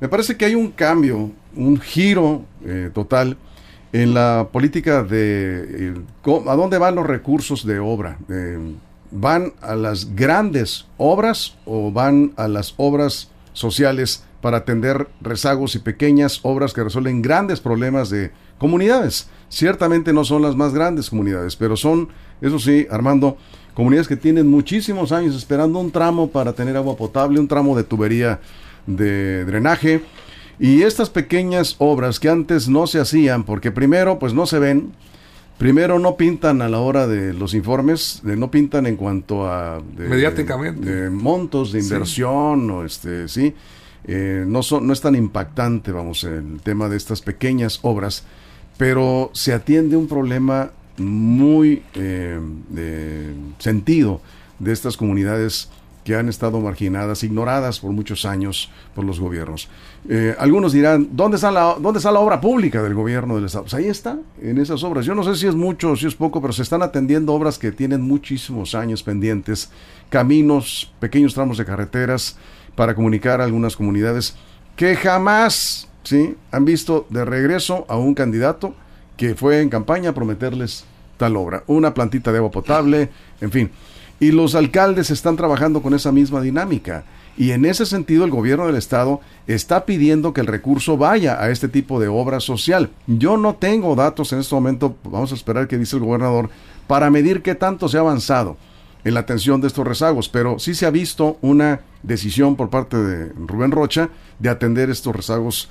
Me 0.01 0.09
parece 0.09 0.35
que 0.35 0.43
hay 0.43 0.53
un 0.53 0.71
cambio, 0.71 1.31
un 1.55 1.79
giro 1.79 2.43
eh, 2.65 2.91
total 2.93 3.37
en 3.93 4.13
la 4.13 4.49
política 4.51 5.03
de 5.03 5.93
eh, 5.93 5.93
a 6.47 6.55
dónde 6.55 6.77
van 6.77 6.95
los 6.95 7.07
recursos 7.07 7.65
de 7.65 7.79
obra. 7.79 8.19
¿van 9.11 9.53
a 9.61 9.73
las 9.73 10.15
grandes 10.15 10.85
obras 10.97 11.55
o 11.65 11.91
van 11.91 12.33
a 12.35 12.47
las 12.47 12.75
obras 12.77 13.31
sociales 13.53 14.23
para 14.41 14.57
atender 14.57 15.07
rezagos 15.21 15.73
y 15.73 15.79
pequeñas 15.79 16.41
obras 16.43 16.73
que 16.73 16.83
resuelven 16.83 17.23
grandes 17.23 17.59
problemas 17.59 18.09
de 18.09 18.31
comunidades? 18.59 19.29
Ciertamente 19.47 20.13
no 20.13 20.25
son 20.25 20.43
las 20.43 20.55
más 20.55 20.73
grandes 20.73 21.09
comunidades, 21.09 21.55
pero 21.55 21.75
son, 21.75 22.09
eso 22.41 22.59
sí, 22.59 22.85
Armando, 22.91 23.37
comunidades 23.79 24.09
que 24.09 24.17
tienen 24.17 24.45
muchísimos 24.45 25.13
años 25.13 25.37
esperando 25.37 25.79
un 25.79 25.89
tramo 25.89 26.29
para 26.29 26.51
tener 26.51 26.75
agua 26.75 26.97
potable, 26.97 27.39
un 27.39 27.47
tramo 27.47 27.77
de 27.77 27.85
tubería 27.85 28.41
de 28.85 29.45
drenaje. 29.45 30.01
Y 30.59 30.81
estas 30.81 31.09
pequeñas 31.09 31.77
obras 31.77 32.19
que 32.19 32.27
antes 32.27 32.67
no 32.67 32.87
se 32.87 32.99
hacían, 32.99 33.45
porque 33.45 33.71
primero 33.71 34.19
pues 34.19 34.33
no 34.33 34.45
se 34.47 34.59
ven, 34.59 34.91
primero 35.57 35.97
no 35.97 36.17
pintan 36.17 36.61
a 36.61 36.67
la 36.67 36.79
hora 36.79 37.07
de 37.07 37.33
los 37.33 37.53
informes, 37.53 38.19
de, 38.21 38.35
no 38.35 38.51
pintan 38.51 38.85
en 38.85 38.97
cuanto 38.97 39.47
a 39.47 39.81
mediáticamente 39.97 41.09
montos 41.09 41.71
de 41.71 41.79
inversión 41.79 42.69
o 42.69 42.83
este 42.83 43.29
sí, 43.29 43.55
eh, 44.03 44.43
no 44.45 44.61
son 44.61 44.87
no 44.87 44.91
es 44.91 44.99
tan 44.99 45.15
impactante 45.15 45.93
vamos 45.93 46.25
el 46.25 46.59
tema 46.61 46.89
de 46.89 46.97
estas 46.97 47.21
pequeñas 47.21 47.79
obras, 47.83 48.25
pero 48.77 49.31
se 49.31 49.53
atiende 49.53 49.95
un 49.95 50.09
problema 50.09 50.71
muy 50.99 51.83
eh, 51.95 52.39
sentido 53.59 54.21
de 54.59 54.73
estas 54.73 54.97
comunidades 54.97 55.69
que 56.03 56.15
han 56.15 56.29
estado 56.29 56.59
marginadas, 56.59 57.23
ignoradas 57.23 57.79
por 57.79 57.91
muchos 57.91 58.25
años 58.25 58.71
por 58.95 59.05
los 59.05 59.19
gobiernos. 59.19 59.69
Eh, 60.07 60.35
algunos 60.39 60.73
dirán, 60.73 61.09
¿dónde 61.11 61.35
está, 61.35 61.51
la, 61.51 61.75
¿dónde 61.79 61.99
está 61.99 62.11
la 62.11 62.19
obra 62.19 62.41
pública 62.41 62.81
del 62.81 62.95
gobierno 62.95 63.35
del 63.35 63.45
Estado? 63.45 63.65
Pues 63.65 63.73
ahí 63.75 63.85
está, 63.85 64.17
en 64.41 64.57
esas 64.57 64.83
obras. 64.83 65.05
Yo 65.05 65.13
no 65.13 65.23
sé 65.23 65.35
si 65.35 65.45
es 65.45 65.55
mucho 65.55 65.91
o 65.91 65.95
si 65.95 66.07
es 66.07 66.15
poco, 66.15 66.41
pero 66.41 66.53
se 66.53 66.63
están 66.63 66.81
atendiendo 66.81 67.33
obras 67.33 67.59
que 67.59 67.71
tienen 67.71 68.01
muchísimos 68.01 68.75
años 68.75 69.03
pendientes, 69.03 69.69
caminos, 70.09 70.91
pequeños 70.99 71.33
tramos 71.33 71.57
de 71.57 71.65
carreteras 71.65 72.37
para 72.75 72.95
comunicar 72.95 73.41
a 73.41 73.43
algunas 73.43 73.75
comunidades 73.75 74.35
que 74.75 74.95
jamás 74.95 75.89
¿sí? 76.03 76.35
han 76.51 76.65
visto 76.65 77.05
de 77.09 77.25
regreso 77.25 77.85
a 77.89 77.97
un 77.97 78.15
candidato 78.15 78.73
que 79.17 79.35
fue 79.35 79.61
en 79.61 79.69
campaña 79.69 80.11
a 80.11 80.13
prometerles 80.13 80.85
tal 81.19 81.35
obra, 81.35 81.63
una 81.67 81.93
plantita 81.93 82.31
de 82.31 82.39
agua 82.39 82.49
potable, 82.49 83.09
en 83.41 83.51
fin. 83.51 83.69
Y 84.19 84.31
los 84.31 84.55
alcaldes 84.55 85.11
están 85.11 85.35
trabajando 85.35 85.81
con 85.81 85.93
esa 85.93 86.11
misma 86.11 86.41
dinámica. 86.41 87.03
Y 87.37 87.51
en 87.51 87.63
ese 87.65 87.85
sentido 87.85 88.25
el 88.25 88.31
gobierno 88.31 88.65
del 88.65 88.75
estado 88.75 89.21
está 89.47 89.85
pidiendo 89.85 90.33
que 90.33 90.41
el 90.41 90.47
recurso 90.47 90.97
vaya 90.97 91.41
a 91.41 91.49
este 91.49 91.67
tipo 91.67 91.99
de 91.99 92.07
obra 92.07 92.39
social. 92.39 92.89
Yo 93.05 93.37
no 93.37 93.55
tengo 93.55 93.95
datos 93.95 94.33
en 94.33 94.39
este 94.39 94.55
momento, 94.55 94.95
vamos 95.03 95.31
a 95.31 95.35
esperar 95.35 95.67
que 95.67 95.77
dice 95.77 95.95
el 95.95 96.03
gobernador, 96.03 96.49
para 96.87 97.09
medir 97.09 97.41
qué 97.41 97.55
tanto 97.55 97.87
se 97.87 97.97
ha 97.97 98.01
avanzado 98.01 98.57
en 99.03 99.13
la 99.13 99.21
atención 99.21 99.61
de 99.61 99.67
estos 99.67 99.87
rezagos, 99.87 100.27
pero 100.27 100.59
sí 100.59 100.73
se 100.73 100.85
ha 100.85 100.89
visto 100.89 101.37
una 101.41 101.81
decisión 102.03 102.55
por 102.55 102.69
parte 102.69 102.97
de 102.97 103.31
Rubén 103.47 103.71
Rocha 103.71 104.09
de 104.39 104.49
atender 104.49 104.89
estos 104.89 105.15
rezagos 105.15 105.69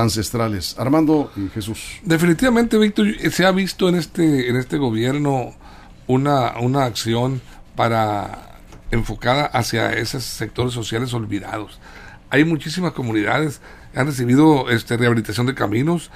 ancestrales. 0.00 0.76
Armando 0.78 1.30
y 1.36 1.48
Jesús. 1.48 2.00
Definitivamente, 2.02 2.78
Víctor, 2.78 3.06
se 3.30 3.44
ha 3.46 3.52
visto 3.52 3.88
en 3.88 3.96
este, 3.96 4.48
en 4.48 4.56
este 4.56 4.78
gobierno 4.78 5.54
una, 6.06 6.58
una 6.58 6.84
acción 6.84 7.40
para 7.74 8.46
enfocada 8.90 9.46
hacia 9.46 9.92
esos 9.92 10.24
sectores 10.24 10.72
sociales 10.72 11.12
olvidados. 11.14 11.78
Hay 12.30 12.44
muchísimas 12.44 12.92
comunidades 12.92 13.60
que 13.92 14.00
han 14.00 14.06
recibido 14.06 14.70
este, 14.70 14.96
rehabilitación 14.96 15.46
de 15.46 15.54
caminos, 15.54 16.10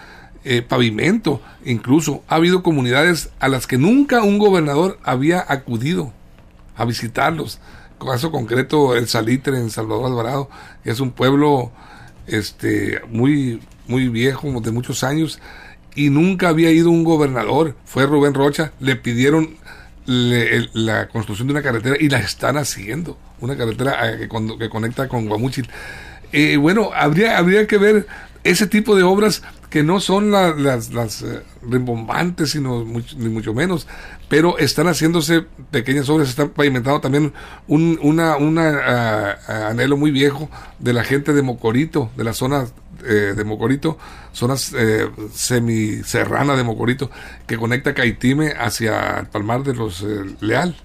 eh, 0.45 0.63
pavimento, 0.63 1.43
incluso 1.65 2.25
ha 2.29 2.37
habido 2.37 2.63
comunidades 2.63 3.31
a 3.41 3.49
las 3.49 3.67
que 3.67 3.77
nunca 3.77 4.23
un 4.23 4.39
gobernador 4.39 4.99
había 5.03 5.45
acudido 5.47 6.13
a 6.77 6.85
visitarlos. 6.85 7.61
Caso 7.99 8.33
concreto, 8.33 8.97
el 8.97 9.09
Salitre 9.09 9.59
en 9.59 9.69
Salvador 9.69 10.07
Alvarado, 10.07 10.49
que 10.83 10.91
es 10.91 11.01
un 11.01 11.11
pueblo 11.11 11.71
este, 12.27 13.03
muy, 13.11 13.61
muy 13.91 14.09
viejo, 14.09 14.61
de 14.61 14.71
muchos 14.71 15.05
años, 15.05 15.41
y 15.95 16.09
nunca 16.09 16.49
había 16.49 16.71
ido 16.71 16.91
un 16.91 17.05
gobernador. 17.05 17.77
Fue 17.85 18.07
Rubén 18.07 18.33
Rocha, 18.33 18.73
le 18.81 18.97
pidieron 18.97 19.57
la 20.07 21.09
construcción 21.09 21.49
de 21.49 21.53
una 21.53 21.63
carretera 21.63 21.97
y 21.99 22.09
la 22.09 22.19
están 22.19 22.57
haciendo, 22.57 23.19
una 23.41 23.57
carretera 23.57 24.13
eh, 24.13 24.29
que, 24.29 24.59
que 24.59 24.69
conecta 24.69 25.09
con 25.09 25.29
Guamuchil. 25.29 25.69
Eh, 26.33 26.57
bueno, 26.57 26.91
habría, 26.95 27.39
habría 27.39 27.67
que 27.67 27.79
ver 27.79 28.07
ese 28.45 28.67
tipo 28.67 28.97
de 28.97 29.03
obras 29.03 29.43
que 29.69 29.83
no 29.85 30.01
son 30.01 30.33
las, 30.33 30.91
las 30.91 31.23
eh, 31.23 31.43
rimbombantes, 31.63 32.51
sino 32.51 32.85
ni 32.85 33.29
mucho 33.29 33.55
menos, 33.55 33.87
pero 34.29 34.59
están 34.59 34.89
haciéndose 34.89 35.45
pequeñas 35.71 36.09
obras, 36.09 36.29
están 36.29 36.51
pavimentando 36.51 37.01
también 37.01 37.33
un 37.69 37.99
una, 38.03 38.37
una, 38.37 39.37
ah, 39.49 39.69
anhelo 39.69 39.97
muy 39.97 40.11
viejo 40.11 40.51
de 40.81 40.93
la 40.93 41.05
gente 41.05 41.33
de 41.33 41.43
Mocorito, 41.43 42.11
de 42.17 42.25
la 42.25 42.33
zona 42.33 42.67
eh, 43.05 43.35
de 43.37 43.45
Mocorito, 43.45 43.99
zonas 44.33 44.73
eh, 44.77 45.09
semiserrana 45.33 46.57
de 46.57 46.65
Mocorito, 46.65 47.11
que 47.47 47.57
conecta 47.57 47.95
Caitime 47.95 48.53
hacia 48.59 49.21
el 49.21 49.27
Palmar 49.27 49.63
de 49.63 49.75
los 49.75 50.03
eh, 50.03 50.25
Leal. 50.41 50.77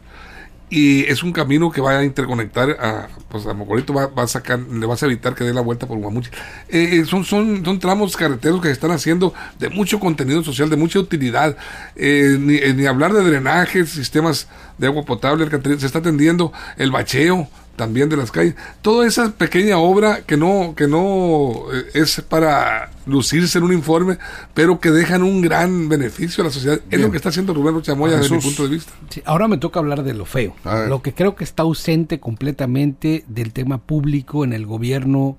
Y 0.67 1.03
es 1.03 1.21
un 1.21 1.31
camino 1.31 1.71
que 1.71 1.79
va 1.79 1.99
a 1.99 2.03
interconectar 2.03 2.71
a, 2.71 3.07
pues 3.29 3.45
a 3.45 3.53
Mocorito, 3.53 3.93
va, 3.93 4.09
a 4.15 4.27
sacar, 4.27 4.59
le 4.59 4.85
vas 4.87 5.03
a 5.03 5.05
evitar 5.05 5.35
que 5.35 5.43
dé 5.43 5.53
la 5.53 5.61
vuelta 5.61 5.87
por 5.87 5.99
Guamuchi. 5.99 6.31
Eh, 6.69 7.05
son, 7.05 7.23
son, 7.23 7.63
son 7.63 7.79
tramos 7.79 8.17
carreteros 8.17 8.61
que 8.61 8.69
se 8.69 8.73
están 8.73 8.89
haciendo 8.89 9.31
de 9.59 9.69
mucho 9.69 9.99
contenido 9.99 10.43
social, 10.43 10.69
de 10.71 10.75
mucha 10.75 10.97
utilidad. 10.97 11.55
ni, 11.95 12.59
ni 12.59 12.85
hablar 12.87 13.13
de 13.13 13.23
drenajes, 13.23 13.91
sistemas 13.91 14.47
de 14.79 14.87
agua 14.87 15.05
potable, 15.05 15.47
se 15.77 15.85
está 15.85 15.99
atendiendo 15.99 16.51
el 16.77 16.89
bacheo, 16.89 17.47
también 17.75 18.09
de 18.09 18.17
las 18.17 18.31
calles. 18.31 18.55
Toda 18.81 19.07
esa 19.07 19.31
pequeña 19.31 19.77
obra 19.77 20.21
que 20.21 20.37
no, 20.37 20.73
que 20.75 20.87
no 20.87 21.65
eh, 21.73 21.85
es 21.93 22.21
para 22.21 22.91
lucirse 23.05 23.57
en 23.57 23.63
un 23.63 23.73
informe, 23.73 24.17
pero 24.53 24.79
que 24.79 24.91
dejan 24.91 25.23
un 25.23 25.41
gran 25.41 25.89
beneficio 25.89 26.43
a 26.43 26.47
la 26.47 26.53
sociedad. 26.53 26.79
Es 26.89 26.99
lo 26.99 27.11
que 27.11 27.17
está 27.17 27.29
haciendo 27.29 27.53
Rubén 27.53 27.81
Chamoya 27.81 28.17
desde 28.17 28.35
mi 28.35 28.41
punto 28.41 28.63
de 28.63 28.69
vista. 28.69 28.91
ahora 29.25 29.47
me 29.47 29.57
toca 29.57 29.79
hablar 29.79 30.03
de 30.03 30.13
lo 30.13 30.25
feo. 30.25 30.55
Lo 30.87 31.01
que 31.01 31.13
creo 31.13 31.35
que 31.35 31.43
está 31.43 31.63
ausente 31.63 32.19
completamente 32.19 33.23
del 33.27 33.53
tema 33.53 33.79
público 33.79 34.43
en 34.43 34.53
el 34.53 34.65
gobierno 34.65 35.37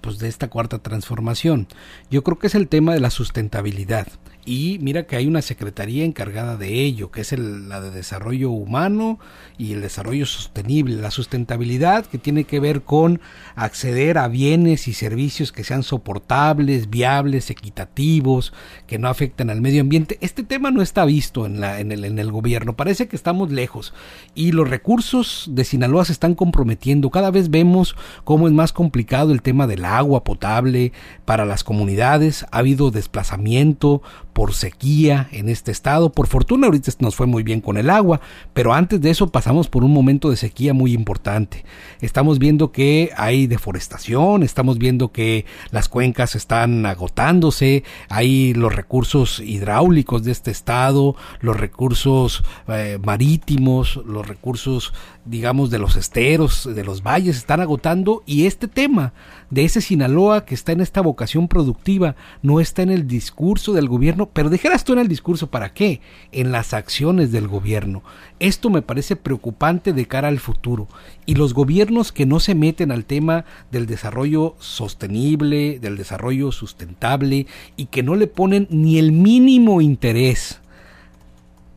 pues, 0.00 0.18
de 0.18 0.28
esta 0.28 0.48
cuarta 0.48 0.80
transformación. 0.80 1.68
Yo 2.10 2.22
creo 2.22 2.38
que 2.38 2.48
es 2.48 2.54
el 2.54 2.68
tema 2.68 2.92
de 2.94 3.00
la 3.00 3.10
sustentabilidad 3.10 4.08
y 4.46 4.78
mira 4.80 5.06
que 5.06 5.16
hay 5.16 5.26
una 5.26 5.42
secretaría 5.42 6.04
encargada 6.04 6.56
de 6.56 6.82
ello, 6.82 7.10
que 7.10 7.22
es 7.22 7.32
la 7.38 7.80
de 7.80 7.90
desarrollo 7.90 8.50
humano 8.50 9.18
y 9.56 9.72
el 9.72 9.80
desarrollo 9.80 10.26
sostenible, 10.26 10.96
la 10.96 11.10
sustentabilidad 11.10 12.04
que 12.04 12.18
tiene 12.18 12.44
que 12.44 12.60
ver 12.60 12.82
con 12.82 13.20
acceder 13.56 14.18
a 14.18 14.28
bienes 14.28 14.86
y 14.88 14.92
servicios 14.92 15.52
que 15.52 15.64
sean 15.64 15.82
soportables, 15.82 16.90
viables, 16.90 17.50
equitativos, 17.50 18.52
que 18.86 18.98
no 18.98 19.08
afecten 19.08 19.48
al 19.48 19.60
medio 19.62 19.80
ambiente. 19.80 20.18
Este 20.20 20.42
tema 20.42 20.70
no 20.70 20.82
está 20.82 21.04
visto 21.04 21.46
en, 21.46 21.60
la, 21.60 21.80
en, 21.80 21.92
el, 21.92 22.04
en 22.04 22.18
el 22.18 22.30
gobierno, 22.30 22.76
parece 22.76 23.08
que 23.08 23.16
estamos 23.16 23.50
lejos 23.50 23.94
y 24.34 24.52
los 24.52 24.68
recursos 24.68 25.48
de 25.50 25.64
Sinaloa 25.64 26.04
se 26.04 26.12
están 26.12 26.34
comprometiendo. 26.34 27.10
Cada 27.10 27.30
vez 27.30 27.50
vemos 27.50 27.96
cómo 28.24 28.46
es 28.46 28.52
más 28.52 28.72
complicado 28.72 29.32
el 29.32 29.42
tema 29.42 29.66
del 29.66 29.84
agua 29.84 30.22
potable 30.24 30.92
para 31.24 31.46
las 31.46 31.64
comunidades, 31.64 32.44
ha 32.50 32.58
habido 32.58 32.90
desplazamiento 32.90 34.02
por 34.34 34.52
sequía 34.52 35.28
en 35.32 35.48
este 35.48 35.70
estado. 35.70 36.12
Por 36.12 36.26
fortuna 36.26 36.66
ahorita 36.66 36.92
nos 36.98 37.14
fue 37.14 37.26
muy 37.26 37.42
bien 37.42 37.62
con 37.62 37.78
el 37.78 37.88
agua, 37.88 38.20
pero 38.52 38.74
antes 38.74 39.00
de 39.00 39.08
eso 39.10 39.28
pasamos 39.28 39.68
por 39.68 39.84
un 39.84 39.92
momento 39.92 40.28
de 40.28 40.36
sequía 40.36 40.74
muy 40.74 40.92
importante. 40.92 41.64
Estamos 42.02 42.38
viendo 42.38 42.72
que 42.72 43.10
hay 43.16 43.46
deforestación, 43.46 44.42
estamos 44.42 44.76
viendo 44.76 45.12
que 45.12 45.46
las 45.70 45.88
cuencas 45.88 46.34
están 46.34 46.84
agotándose, 46.84 47.84
hay 48.10 48.52
los 48.52 48.74
recursos 48.74 49.40
hidráulicos 49.40 50.24
de 50.24 50.32
este 50.32 50.50
estado, 50.50 51.16
los 51.40 51.56
recursos 51.56 52.42
eh, 52.68 52.98
marítimos, 53.00 54.00
los 54.04 54.26
recursos 54.26 54.92
digamos, 55.24 55.70
de 55.70 55.78
los 55.78 55.96
esteros, 55.96 56.68
de 56.74 56.84
los 56.84 57.02
valles, 57.02 57.36
están 57.36 57.60
agotando 57.60 58.22
y 58.26 58.46
este 58.46 58.68
tema 58.68 59.14
de 59.54 59.64
ese 59.64 59.80
Sinaloa 59.80 60.44
que 60.44 60.54
está 60.56 60.72
en 60.72 60.80
esta 60.80 61.00
vocación 61.00 61.46
productiva 61.46 62.16
no 62.42 62.58
está 62.58 62.82
en 62.82 62.90
el 62.90 63.06
discurso 63.06 63.72
del 63.72 63.86
gobierno, 63.86 64.28
pero 64.32 64.50
dijeras 64.50 64.82
tú 64.82 64.94
en 64.94 64.98
el 64.98 65.06
discurso, 65.06 65.46
¿para 65.46 65.72
qué? 65.72 66.00
En 66.32 66.50
las 66.50 66.74
acciones 66.74 67.30
del 67.30 67.46
gobierno. 67.46 68.02
Esto 68.40 68.68
me 68.68 68.82
parece 68.82 69.14
preocupante 69.14 69.92
de 69.92 70.06
cara 70.06 70.26
al 70.26 70.40
futuro 70.40 70.88
y 71.24 71.36
los 71.36 71.54
gobiernos 71.54 72.10
que 72.10 72.26
no 72.26 72.40
se 72.40 72.56
meten 72.56 72.90
al 72.90 73.04
tema 73.04 73.44
del 73.70 73.86
desarrollo 73.86 74.56
sostenible, 74.58 75.78
del 75.78 75.96
desarrollo 75.96 76.50
sustentable 76.50 77.46
y 77.76 77.86
que 77.86 78.02
no 78.02 78.16
le 78.16 78.26
ponen 78.26 78.66
ni 78.70 78.98
el 78.98 79.12
mínimo 79.12 79.80
interés 79.80 80.60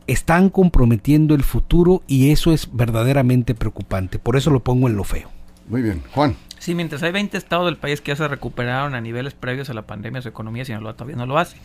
están 0.08 0.50
comprometiendo 0.50 1.36
el 1.36 1.44
futuro 1.44 2.02
y 2.08 2.32
eso 2.32 2.52
es 2.52 2.70
verdaderamente 2.74 3.54
preocupante. 3.54 4.18
Por 4.18 4.36
eso 4.36 4.50
lo 4.50 4.64
pongo 4.64 4.88
en 4.88 4.96
lo 4.96 5.04
feo. 5.04 5.30
Muy 5.70 5.84
bien, 5.84 6.02
Juan. 6.16 6.36
Sí, 6.68 6.76
mientras 6.76 7.02
hay 7.02 7.14
20 7.14 7.38
estados 7.38 7.66
del 7.66 7.78
país 7.78 8.02
que 8.02 8.12
ya 8.12 8.18
se 8.18 8.28
recuperaron 8.28 8.94
a 8.94 9.00
niveles 9.00 9.34
previos 9.34 9.70
a 9.70 9.74
la 9.74 9.84
pandemia, 9.84 10.22
su 10.22 10.28
economía 10.28 10.66
Sinaloa 10.66 10.96
todavía 10.96 11.16
no 11.16 11.26
lo 11.26 11.38
hace. 11.38 11.56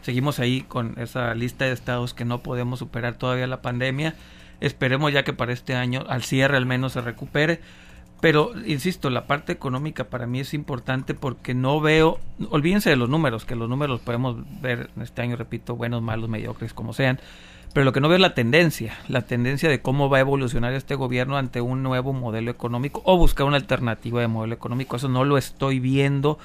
Seguimos 0.00 0.38
ahí 0.38 0.62
con 0.62 0.98
esa 0.98 1.34
lista 1.34 1.66
de 1.66 1.72
estados 1.72 2.14
que 2.14 2.24
no 2.24 2.42
podemos 2.42 2.78
superar 2.78 3.16
todavía 3.16 3.46
la 3.46 3.60
pandemia. 3.60 4.14
Esperemos 4.60 5.12
ya 5.12 5.24
que 5.24 5.34
para 5.34 5.52
este 5.52 5.74
año, 5.74 6.06
al 6.08 6.22
cierre 6.22 6.56
al 6.56 6.64
menos, 6.64 6.92
se 6.94 7.02
recupere. 7.02 7.60
Pero, 8.22 8.52
insisto, 8.64 9.10
la 9.10 9.26
parte 9.26 9.52
económica 9.52 10.04
para 10.04 10.26
mí 10.26 10.40
es 10.40 10.54
importante 10.54 11.12
porque 11.12 11.52
no 11.52 11.78
veo, 11.82 12.18
olvídense 12.48 12.88
de 12.88 12.96
los 12.96 13.10
números, 13.10 13.44
que 13.44 13.56
los 13.56 13.68
números 13.68 14.00
podemos 14.00 14.38
ver 14.62 14.88
en 14.96 15.02
este 15.02 15.20
año, 15.20 15.36
repito, 15.36 15.76
buenos, 15.76 16.00
malos, 16.00 16.30
mediocres, 16.30 16.72
como 16.72 16.94
sean, 16.94 17.20
pero 17.72 17.84
lo 17.84 17.92
que 17.92 18.00
no 18.00 18.08
veo 18.08 18.16
es 18.16 18.22
la 18.22 18.34
tendencia, 18.34 18.98
la 19.08 19.22
tendencia 19.22 19.68
de 19.68 19.80
cómo 19.80 20.08
va 20.08 20.18
a 20.18 20.20
evolucionar 20.20 20.72
este 20.72 20.96
gobierno 20.96 21.36
ante 21.36 21.60
un 21.60 21.82
nuevo 21.82 22.12
modelo 22.12 22.50
económico 22.50 23.00
o 23.04 23.16
buscar 23.16 23.46
una 23.46 23.56
alternativa 23.56 24.20
de 24.20 24.26
modelo 24.26 24.54
económico. 24.54 24.96
Eso 24.96 25.08
no 25.08 25.24
lo 25.24 25.38
estoy 25.38 25.78
viendo 25.78 26.38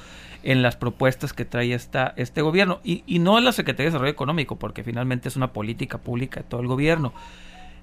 en 0.43 0.61
las 0.61 0.75
propuestas 0.75 1.33
que 1.33 1.43
trae 1.43 1.73
esta, 1.73 2.13
este 2.17 2.43
gobierno 2.43 2.79
y, 2.83 3.03
y 3.07 3.17
no 3.19 3.39
en 3.39 3.45
la 3.45 3.51
Secretaría 3.53 3.85
de 3.85 3.91
Desarrollo 3.91 4.11
Económico, 4.11 4.57
porque 4.57 4.83
finalmente 4.83 5.27
es 5.27 5.35
una 5.35 5.51
política 5.51 5.97
pública 5.97 6.41
de 6.41 6.47
todo 6.47 6.61
el 6.61 6.67
gobierno. 6.67 7.13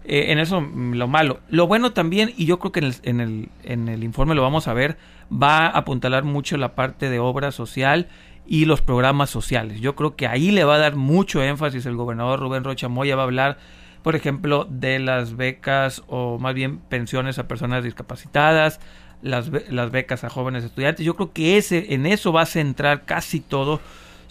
Eh, 0.04 0.32
en 0.32 0.38
eso 0.38 0.60
mm, 0.60 0.94
lo 0.94 1.08
malo. 1.08 1.40
Lo 1.48 1.66
bueno 1.66 1.92
también, 1.92 2.32
y 2.36 2.46
yo 2.46 2.58
creo 2.58 2.72
que 2.72 2.80
en 2.80 2.86
el, 2.86 2.94
en, 3.02 3.20
el, 3.20 3.48
en 3.64 3.88
el 3.88 4.04
informe 4.04 4.34
lo 4.34 4.42
vamos 4.42 4.68
a 4.68 4.72
ver, 4.72 4.96
va 5.32 5.66
a 5.66 5.78
apuntalar 5.78 6.24
mucho 6.24 6.56
la 6.56 6.74
parte 6.74 7.08
de 7.10 7.18
obra 7.18 7.52
social 7.52 8.08
y 8.46 8.64
los 8.64 8.80
programas 8.80 9.30
sociales. 9.30 9.80
Yo 9.80 9.94
creo 9.94 10.16
que 10.16 10.26
ahí 10.26 10.50
le 10.50 10.64
va 10.64 10.76
a 10.76 10.78
dar 10.78 10.96
mucho 10.96 11.42
énfasis 11.42 11.86
el 11.86 11.96
gobernador 11.96 12.40
Rubén 12.40 12.64
Rocha 12.64 12.88
Moya, 12.88 13.16
va 13.16 13.22
a 13.22 13.26
hablar, 13.26 13.58
por 14.02 14.16
ejemplo, 14.16 14.66
de 14.68 14.98
las 14.98 15.36
becas 15.36 16.02
o 16.08 16.38
más 16.38 16.54
bien 16.54 16.78
pensiones 16.78 17.38
a 17.38 17.48
personas 17.48 17.84
discapacitadas, 17.84 18.80
las, 19.22 19.50
las 19.70 19.90
becas 19.90 20.24
a 20.24 20.30
jóvenes 20.30 20.64
estudiantes. 20.64 21.06
Yo 21.06 21.14
creo 21.14 21.32
que 21.32 21.56
ese, 21.56 21.94
en 21.94 22.06
eso 22.06 22.32
va 22.32 22.42
a 22.42 22.46
centrar 22.46 23.04
casi 23.04 23.40
todo 23.40 23.80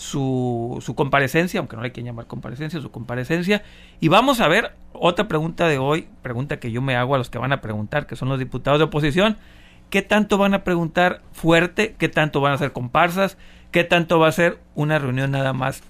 su, 0.01 0.79
su 0.81 0.95
comparecencia, 0.95 1.59
aunque 1.59 1.77
no 1.77 1.83
hay 1.83 1.91
que 1.91 2.03
llamar 2.03 2.25
comparecencia, 2.25 2.81
su 2.81 2.91
comparecencia. 2.91 3.63
Y 3.99 4.07
vamos 4.07 4.41
a 4.41 4.47
ver 4.47 4.73
otra 4.93 5.27
pregunta 5.27 5.67
de 5.67 5.77
hoy, 5.77 6.07
pregunta 6.21 6.59
que 6.59 6.71
yo 6.71 6.81
me 6.81 6.95
hago 6.95 7.15
a 7.15 7.17
los 7.17 7.29
que 7.29 7.37
van 7.37 7.53
a 7.53 7.61
preguntar, 7.61 8.07
que 8.07 8.15
son 8.15 8.27
los 8.27 8.39
diputados 8.39 8.79
de 8.79 8.85
oposición. 8.85 9.37
¿Qué 9.91 10.01
tanto 10.01 10.37
van 10.37 10.53
a 10.53 10.63
preguntar 10.63 11.21
fuerte? 11.33 11.95
¿Qué 11.97 12.09
tanto 12.09 12.41
van 12.41 12.53
a 12.53 12.55
hacer 12.55 12.71
comparsas? 12.71 13.37
¿Qué 13.71 13.83
tanto 13.83 14.19
va 14.19 14.27
a 14.27 14.31
ser 14.31 14.59
una 14.75 14.99
reunión 14.99 15.31
nada 15.31 15.53
más 15.53 15.81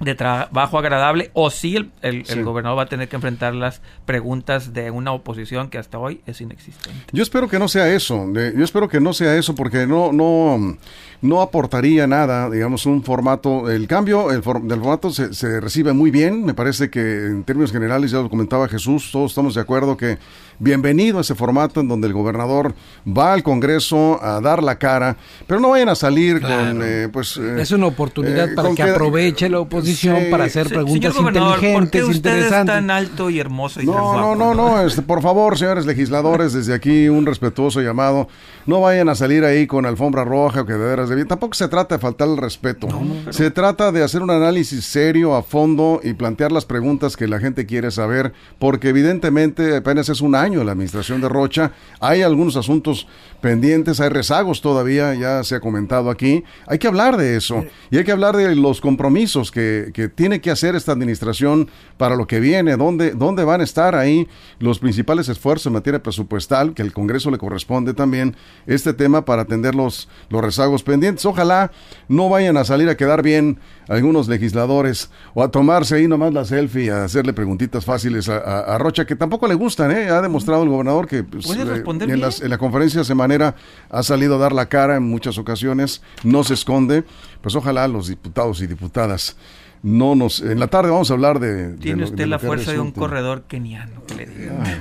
de 0.00 0.14
trabajo 0.14 0.78
agradable 0.78 1.30
o 1.34 1.50
si 1.50 1.76
el, 1.76 1.90
el, 2.02 2.44
gobernador 2.44 2.78
va 2.78 2.82
a 2.84 2.86
tener 2.86 3.08
que 3.08 3.16
enfrentar 3.16 3.54
las 3.54 3.82
preguntas 4.06 4.72
de 4.72 4.90
una 4.90 5.12
oposición 5.12 5.70
que 5.70 5.78
hasta 5.78 5.98
hoy 5.98 6.20
es 6.26 6.40
inexistente. 6.40 7.06
Yo 7.12 7.22
espero 7.22 7.48
que 7.48 7.58
no 7.58 7.66
sea 7.66 7.92
eso, 7.92 8.26
yo 8.32 8.64
espero 8.64 8.88
que 8.88 9.00
no 9.00 9.12
sea 9.12 9.36
eso 9.36 9.54
porque 9.54 9.86
no 9.86 10.12
no 10.12 10.76
no 11.20 11.40
aportaría 11.40 12.06
nada, 12.06 12.48
digamos, 12.48 12.86
un 12.86 13.02
formato, 13.02 13.70
el 13.70 13.88
cambio 13.88 14.30
el 14.30 14.40
del 14.40 14.80
formato 14.80 15.10
se, 15.10 15.34
se 15.34 15.60
recibe 15.60 15.92
muy 15.92 16.10
bien, 16.10 16.44
me 16.44 16.54
parece 16.54 16.90
que 16.90 17.26
en 17.26 17.44
términos 17.44 17.72
generales, 17.72 18.10
ya 18.10 18.18
lo 18.18 18.30
comentaba 18.30 18.68
Jesús, 18.68 19.10
todos 19.10 19.32
estamos 19.32 19.54
de 19.54 19.60
acuerdo 19.60 19.96
que 19.96 20.18
bienvenido 20.60 21.18
a 21.18 21.20
ese 21.20 21.34
formato 21.34 21.80
en 21.80 21.88
donde 21.88 22.08
el 22.08 22.12
gobernador 22.12 22.74
va 23.06 23.32
al 23.32 23.42
Congreso 23.42 24.22
a 24.22 24.40
dar 24.40 24.62
la 24.62 24.76
cara, 24.78 25.16
pero 25.46 25.60
no 25.60 25.70
vayan 25.70 25.88
a 25.88 25.94
salir 25.94 26.40
con, 26.40 26.80
eh, 26.82 27.08
pues... 27.12 27.36
Eh, 27.36 27.62
es 27.62 27.70
una 27.70 27.86
oportunidad 27.86 28.50
eh, 28.50 28.54
para 28.54 28.74
que, 28.74 28.82
aproveche 28.82 29.48
la 29.48 29.60
oposición 29.60 30.24
para 30.30 30.44
hacer 30.44 30.68
preguntas 30.68 31.16
inteligentes, 31.16 31.72
¿por 31.72 31.90
qué 31.90 32.04
usted 32.04 32.44
es 32.44 32.50
tan 32.50 32.90
alto 32.90 33.30
y 33.30 33.38
hermoso 33.38 33.80
y 33.80 33.86
No, 33.86 34.16
no, 34.16 34.34
no, 34.34 34.54
no, 34.54 34.82
este, 34.82 35.02
por 35.02 35.22
favor, 35.22 35.56
señores 35.58 35.86
legisladores, 35.86 36.52
desde 36.52 36.74
aquí 36.74 37.08
un 37.08 37.26
respetuoso 37.26 37.80
llamado, 37.80 38.28
no 38.66 38.80
vayan 38.80 39.08
a 39.08 39.14
salir 39.14 39.44
ahí 39.44 39.66
con 39.66 39.86
alfombra 39.86 40.24
roja 40.24 40.62
o 40.62 40.66
que 40.66 40.72
de 40.72 40.78
veras 40.78 41.07
de 41.08 41.14
bien, 41.16 41.28
tampoco 41.28 41.54
se 41.54 41.68
trata 41.68 41.96
de 41.96 42.00
faltar 42.00 42.28
el 42.28 42.36
respeto, 42.36 42.88
se 43.30 43.50
trata 43.50 43.92
de 43.92 44.02
hacer 44.02 44.22
un 44.22 44.30
análisis 44.30 44.84
serio 44.84 45.34
a 45.34 45.42
fondo 45.42 46.00
y 46.02 46.12
plantear 46.14 46.52
las 46.52 46.64
preguntas 46.64 47.16
que 47.16 47.26
la 47.26 47.40
gente 47.40 47.66
quiere 47.66 47.90
saber, 47.90 48.32
porque 48.58 48.88
evidentemente 48.88 49.76
apenas 49.76 50.08
es 50.08 50.20
un 50.20 50.34
año 50.34 50.64
la 50.64 50.72
administración 50.72 51.20
de 51.20 51.28
Rocha. 51.28 51.72
Hay 52.00 52.22
algunos 52.22 52.56
asuntos 52.56 53.06
pendientes, 53.40 54.00
hay 54.00 54.08
rezagos 54.08 54.60
todavía, 54.60 55.14
ya 55.14 55.44
se 55.44 55.54
ha 55.54 55.60
comentado 55.60 56.10
aquí. 56.10 56.44
Hay 56.66 56.78
que 56.78 56.88
hablar 56.88 57.16
de 57.16 57.36
eso 57.36 57.64
y 57.90 57.98
hay 57.98 58.04
que 58.04 58.12
hablar 58.12 58.36
de 58.36 58.54
los 58.54 58.80
compromisos 58.80 59.50
que, 59.50 59.90
que 59.94 60.08
tiene 60.08 60.40
que 60.40 60.50
hacer 60.50 60.74
esta 60.74 60.92
administración 60.92 61.68
para 61.96 62.16
lo 62.16 62.26
que 62.26 62.40
viene, 62.40 62.76
dónde, 62.76 63.12
dónde 63.12 63.44
van 63.44 63.60
a 63.60 63.64
estar 63.64 63.94
ahí 63.94 64.28
los 64.58 64.78
principales 64.78 65.28
esfuerzos 65.28 65.66
en 65.66 65.72
materia 65.74 66.02
presupuestal, 66.02 66.74
que 66.74 66.82
el 66.82 66.92
Congreso 66.92 67.30
le 67.30 67.38
corresponde 67.38 67.94
también 67.94 68.36
este 68.66 68.92
tema 68.92 69.24
para 69.24 69.42
atender 69.42 69.74
los, 69.74 70.08
los 70.28 70.42
rezagos 70.42 70.82
pendientes. 70.82 70.97
Ojalá 71.24 71.70
no 72.08 72.28
vayan 72.28 72.56
a 72.56 72.64
salir 72.64 72.88
a 72.88 72.96
quedar 72.96 73.22
bien 73.22 73.58
algunos 73.88 74.28
legisladores 74.28 75.10
o 75.34 75.42
a 75.42 75.50
tomarse 75.50 75.96
ahí 75.96 76.08
nomás 76.08 76.32
la 76.32 76.44
selfie, 76.44 76.90
a 76.90 77.04
hacerle 77.04 77.32
preguntitas 77.32 77.84
fáciles 77.84 78.28
a, 78.28 78.76
Rocha, 78.78 79.06
que 79.06 79.16
tampoco 79.16 79.48
le 79.48 79.54
gustan, 79.54 79.90
¿eh? 79.90 80.08
Ha 80.08 80.20
demostrado 80.20 80.62
el 80.62 80.68
gobernador 80.68 81.06
que 81.06 81.24
pues, 81.24 81.48
eh, 81.50 81.82
en, 81.84 82.10
en, 82.10 82.50
la 82.50 82.58
conferencia 82.58 83.04
semanera 83.04 83.54
ha 83.90 84.02
salido 84.02 84.36
a 84.36 84.38
dar 84.38 84.52
la 84.52 84.66
cara 84.66 84.96
en 84.96 85.04
muchas 85.04 85.38
ocasiones, 85.38 86.02
no 86.24 86.44
se 86.44 86.54
esconde. 86.54 87.04
Pues 87.40 87.54
ojalá 87.54 87.86
los 87.86 88.08
diputados 88.08 88.60
y 88.62 88.66
diputadas 88.66 89.36
no 89.82 90.14
nos 90.14 90.40
en 90.40 90.58
la 90.58 90.66
tarde 90.66 90.90
vamos 90.90 91.10
a 91.10 91.14
hablar 91.14 91.38
de 91.38 91.74
tiene 91.76 92.04
usted 92.04 92.26
la 92.26 92.38
fuerza 92.38 92.72
de 92.72 92.80
un 92.80 92.90
corredor 92.90 93.42
keniano 93.42 94.02
que 94.06 94.14
le 94.14 94.26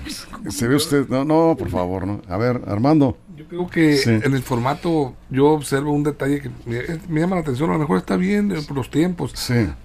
pues, 0.01 0.27
se 0.49 0.67
ve 0.67 0.75
usted 0.75 1.07
no 1.07 1.23
no 1.23 1.55
por 1.57 1.69
favor 1.69 2.07
no 2.07 2.21
a 2.27 2.37
ver 2.37 2.61
Armando 2.67 3.17
yo 3.37 3.47
creo 3.47 3.67
que 3.67 4.01
en 4.03 4.33
el 4.33 4.41
formato 4.41 5.15
yo 5.29 5.49
observo 5.49 5.91
un 5.93 6.03
detalle 6.03 6.41
que 6.41 6.49
me, 6.65 7.19
llama 7.19 7.35
la 7.35 7.43
atención 7.43 7.69
a 7.69 7.73
lo 7.73 7.79
mejor 7.79 7.99
está 7.99 8.17
bien 8.17 8.49
por 8.67 8.75
los 8.75 8.89
tiempos 8.89 9.33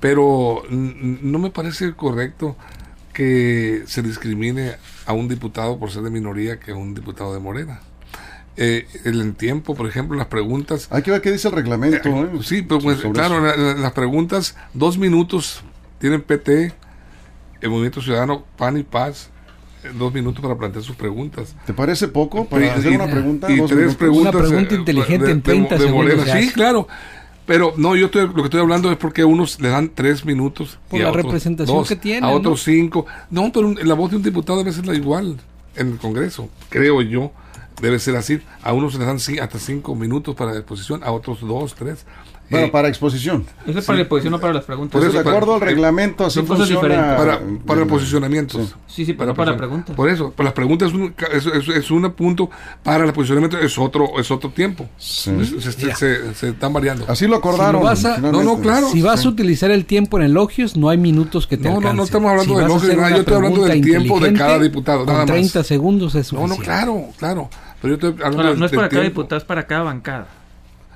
pero 0.00 0.62
no 0.70 1.38
me 1.38 1.50
parece 1.50 1.92
correcto 1.92 2.56
que 3.12 3.82
se 3.86 4.02
discrimine 4.02 4.76
a 5.04 5.12
un 5.12 5.28
diputado 5.28 5.78
por 5.78 5.90
ser 5.90 6.02
de 6.02 6.10
minoría 6.10 6.58
que 6.58 6.72
a 6.72 6.76
un 6.76 6.94
diputado 6.94 7.34
de 7.34 7.40
Morena 7.40 7.80
eh, 8.56 8.86
el 9.04 9.34
tiempo, 9.34 9.74
por 9.74 9.86
ejemplo, 9.86 10.16
las 10.16 10.26
preguntas. 10.26 10.86
Hay 10.90 11.02
que 11.02 11.10
ver 11.10 11.22
qué 11.22 11.32
dice 11.32 11.48
el 11.48 11.54
reglamento. 11.54 12.08
Eh, 12.08 12.30
¿eh? 12.34 12.38
Sí, 12.42 12.60
pero 12.60 12.80
pues, 12.80 12.98
claro, 13.00 13.40
las 13.40 13.92
preguntas, 13.92 14.56
dos 14.74 14.98
minutos, 14.98 15.64
tienen 15.98 16.20
PT, 16.20 16.74
el 17.62 17.70
Movimiento 17.70 18.02
Ciudadano, 18.02 18.44
PAN 18.58 18.76
y 18.76 18.82
Paz, 18.82 19.30
dos 19.94 20.12
minutos 20.12 20.42
para 20.42 20.56
plantear 20.56 20.84
sus 20.84 20.96
preguntas. 20.96 21.54
¿Te 21.66 21.72
parece 21.72 22.08
poco 22.08 22.44
para 22.44 22.74
hacer 22.74 22.92
una 22.92 23.10
pregunta? 23.10 23.50
Y 23.50 23.60
tres 23.66 23.94
preguntas. 23.94 24.34
Una 24.34 24.44
pregunta 24.44 24.74
inteligente 24.74 25.30
en 25.30 25.42
30 25.42 25.78
segundos. 25.78 26.28
Sí, 26.30 26.50
claro. 26.52 26.88
Pero 27.44 27.74
no, 27.76 27.96
yo 27.96 28.06
estoy, 28.06 28.28
lo 28.28 28.34
que 28.34 28.42
estoy 28.42 28.60
hablando 28.60 28.90
es 28.90 28.96
porque 28.96 29.22
a 29.22 29.26
unos 29.26 29.60
le 29.60 29.68
dan 29.68 29.90
tres 29.94 30.24
minutos. 30.24 30.78
Por 30.88 31.00
la 31.00 31.10
representación 31.10 31.84
que 31.84 31.96
tiene. 31.96 32.26
A 32.26 32.30
otros 32.30 32.62
cinco. 32.62 33.06
No, 33.30 33.50
pero 33.52 33.72
la 33.72 33.94
voz 33.94 34.10
de 34.10 34.16
un 34.16 34.22
diputado 34.22 34.58
debe 34.58 34.72
ser 34.72 34.86
la 34.86 34.94
igual 34.94 35.38
en 35.74 35.88
el 35.88 35.98
Congreso, 35.98 36.48
creo 36.68 37.02
yo 37.02 37.32
debe 37.80 37.98
ser 37.98 38.16
así. 38.16 38.40
A 38.62 38.72
unos 38.72 38.92
se 38.92 38.98
les 38.98 39.06
dan 39.06 39.42
hasta 39.42 39.58
cinco 39.58 39.94
minutos 39.94 40.34
para 40.34 40.52
la 40.52 40.58
exposición, 40.58 41.02
a 41.02 41.10
otros 41.10 41.40
dos, 41.40 41.74
tres. 41.74 42.06
Bueno, 42.52 42.66
eh, 42.66 42.70
para 42.70 42.88
exposición. 42.88 43.44
Eso 43.66 43.78
es 43.78 43.84
para 43.86 43.96
la 43.96 44.02
exposición, 44.02 44.32
no 44.32 44.40
para 44.40 44.52
las 44.52 44.64
preguntas. 44.64 45.00
Por 45.00 45.08
eso, 45.08 45.22
de 45.22 45.28
acuerdo 45.28 45.54
al 45.54 45.60
reglamento, 45.60 46.26
así 46.26 46.42
funciona. 46.42 47.16
Para, 47.16 47.40
para 47.66 47.80
el 47.80 47.86
posicionamiento. 47.86 48.60
Sí, 48.86 49.06
sí, 49.06 49.14
pero 49.14 49.34
para, 49.34 49.52
la 49.52 49.56
preguntas. 49.56 49.96
Por 49.96 50.10
eso, 50.10 50.30
para 50.32 50.48
las 50.48 50.54
preguntas 50.54 50.88
es 50.90 50.94
un, 50.94 51.14
es, 51.32 51.46
es, 51.46 51.90
un 51.90 52.12
punto, 52.12 52.50
para 52.82 53.04
el 53.04 53.12
posicionamiento 53.12 53.58
es 53.58 53.78
otro 53.78 54.18
es 54.18 54.30
otro 54.30 54.50
tiempo. 54.50 54.86
Se, 54.98 55.32
se, 55.94 56.48
están 56.48 56.72
variando. 56.72 57.06
Así 57.08 57.26
lo 57.26 57.36
acordaron. 57.36 57.82
no, 58.20 58.42
no, 58.42 58.60
claro. 58.60 58.88
Si 58.90 59.00
vas 59.00 59.24
a 59.24 59.28
utilizar 59.28 59.70
el 59.70 59.86
tiempo 59.86 60.18
en 60.18 60.24
elogios, 60.24 60.76
no 60.76 60.90
hay 60.90 60.98
minutos 60.98 61.46
que 61.46 61.56
te 61.56 61.70
No, 61.70 61.80
no, 61.80 61.92
no 61.94 62.04
estamos 62.04 62.30
hablando 62.30 62.58
de 62.58 62.64
elogios, 62.64 62.94
yo 62.94 63.16
estoy 63.16 63.34
hablando 63.34 63.64
del 63.64 63.80
tiempo 63.80 64.20
de 64.20 64.32
cada 64.34 64.58
diputado. 64.58 65.06
Nada 65.06 65.24
30 65.24 65.64
segundos 65.64 66.14
es 66.14 66.26
suficiente. 66.26 66.54
No, 66.54 66.58
no, 66.58 66.62
claro, 66.62 67.08
claro. 67.16 67.50
Pero 67.80 67.98
yo 67.98 68.54
no 68.56 68.66
es 68.66 68.72
para 68.72 68.88
cada 68.88 69.02
diputado, 69.02 69.38
es 69.38 69.44
para 69.44 69.66
cada 69.66 69.82
bancada. 69.82 70.41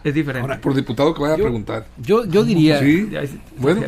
Es 0.07 0.15
diferente. 0.15 0.57
por 0.59 0.73
diputado 0.73 1.13
que 1.13 1.21
vaya 1.21 1.35
a 1.35 1.37
preguntar. 1.37 1.87
Yo, 1.99 2.25
yo 2.25 2.45
diría. 2.45 2.79
Sí, 2.79 3.11
bueno. 3.57 3.83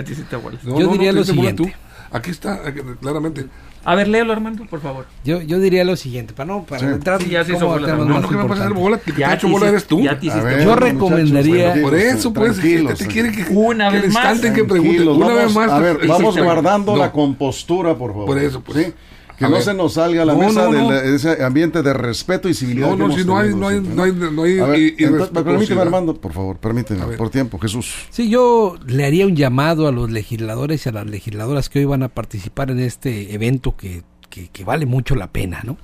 yo 0.64 0.88
diría 0.88 1.12
lo 1.12 1.22
siguiente. 1.22 1.74
Aquí 2.11 2.31
está, 2.31 2.61
claramente. 3.00 3.46
A 3.85 3.94
ver, 3.94 4.09
léelo, 4.09 4.33
Armando, 4.33 4.66
por 4.66 4.81
favor. 4.81 5.07
Yo, 5.24 5.40
yo 5.40 5.61
diría 5.61 5.85
lo 5.85 5.94
siguiente, 5.94 6.35
para 6.35 6.48
no, 6.48 6.64
para 6.64 6.90
entrar. 6.90 7.22
Sí, 7.22 7.31
ya 7.31 7.44
se 7.44 7.52
hizo 7.52 7.66
bola. 7.66 7.94
No, 7.94 8.04
no, 8.04 8.28
que 8.28 8.35
me 8.35 8.42
vas 8.42 8.59
a 8.59 8.64
hacer 8.64 8.74
bola, 8.74 8.98
que 8.98 9.12
te 9.12 9.24
ha 9.24 9.35
hecho 9.35 9.48
bola 9.48 9.68
eres 9.68 9.87
tú. 9.87 10.00
Ya 10.00 10.18
yo 10.18 10.74
recomendaría. 10.74 11.81
por 11.81 11.94
eso, 11.94 12.33
pues, 12.33 12.61
te 12.61 13.07
quiere 13.07 13.31
que. 13.31 13.46
Una 13.50 13.90
vez 13.90 14.12
más. 14.12 14.40
que 14.40 14.64
pregunte. 14.64 15.02
Una 15.04 15.35
vez 15.35 15.54
más. 15.54 15.70
A 15.70 15.78
ver, 15.78 16.04
vamos 16.04 16.37
guardando 16.37 16.96
la 16.96 17.12
compostura, 17.12 17.94
por 17.94 18.11
favor. 18.11 18.26
Por 18.26 18.38
eso, 18.38 18.61
pues. 18.61 18.87
¿Sí? 18.87 18.92
Que 19.38 19.48
no 19.48 19.61
se 19.61 19.72
nos 19.72 19.94
salga 19.94 20.22
a 20.22 20.24
la 20.24 20.35
mesa 20.35 20.68
de 20.68 21.14
ese 21.14 21.44
ambiente 21.44 21.83
de 21.83 21.92
respeto 21.92 22.48
y 22.48 22.55
civilidad. 22.55 22.88
No, 22.90 23.09
no, 23.09 23.16
si 23.16 23.24
no 23.24 23.38
hay, 23.38 23.55
no 23.55 23.68
hay, 23.68 23.81
no 23.81 24.03
hay, 24.03 24.12
no 24.12 24.42
hay, 24.42 24.92
permíteme, 25.33 25.81
Armando, 25.81 26.14
por 26.14 26.33
favor, 26.33 26.57
permíteme, 26.59 27.16
por 27.16 27.31
tiempo, 27.31 27.59
Jesús. 27.59 27.94
Sí, 28.11 28.29
yo 28.29 28.77
le 28.87 29.07
haría 29.07 29.27
un 29.27 29.37
llamado 29.37 29.87
a 29.87 29.92
los 29.92 30.11
legisladores 30.11 30.85
y 30.85 30.88
a 30.88 30.92
las 30.92 31.07
legisladoras 31.07 31.68
que 31.68 31.79
hoy 31.79 31.85
van 31.85 32.03
a 32.03 32.09
participar 32.09 32.70
en 32.70 32.81
este 32.81 33.33
evento 33.33 33.77
que, 33.77 34.03
que, 34.29 34.48
que 34.48 34.64
vale 34.64 34.87
mucho 34.87 35.14
la 35.14 35.29
pena, 35.29 35.61
¿no? 35.64 35.77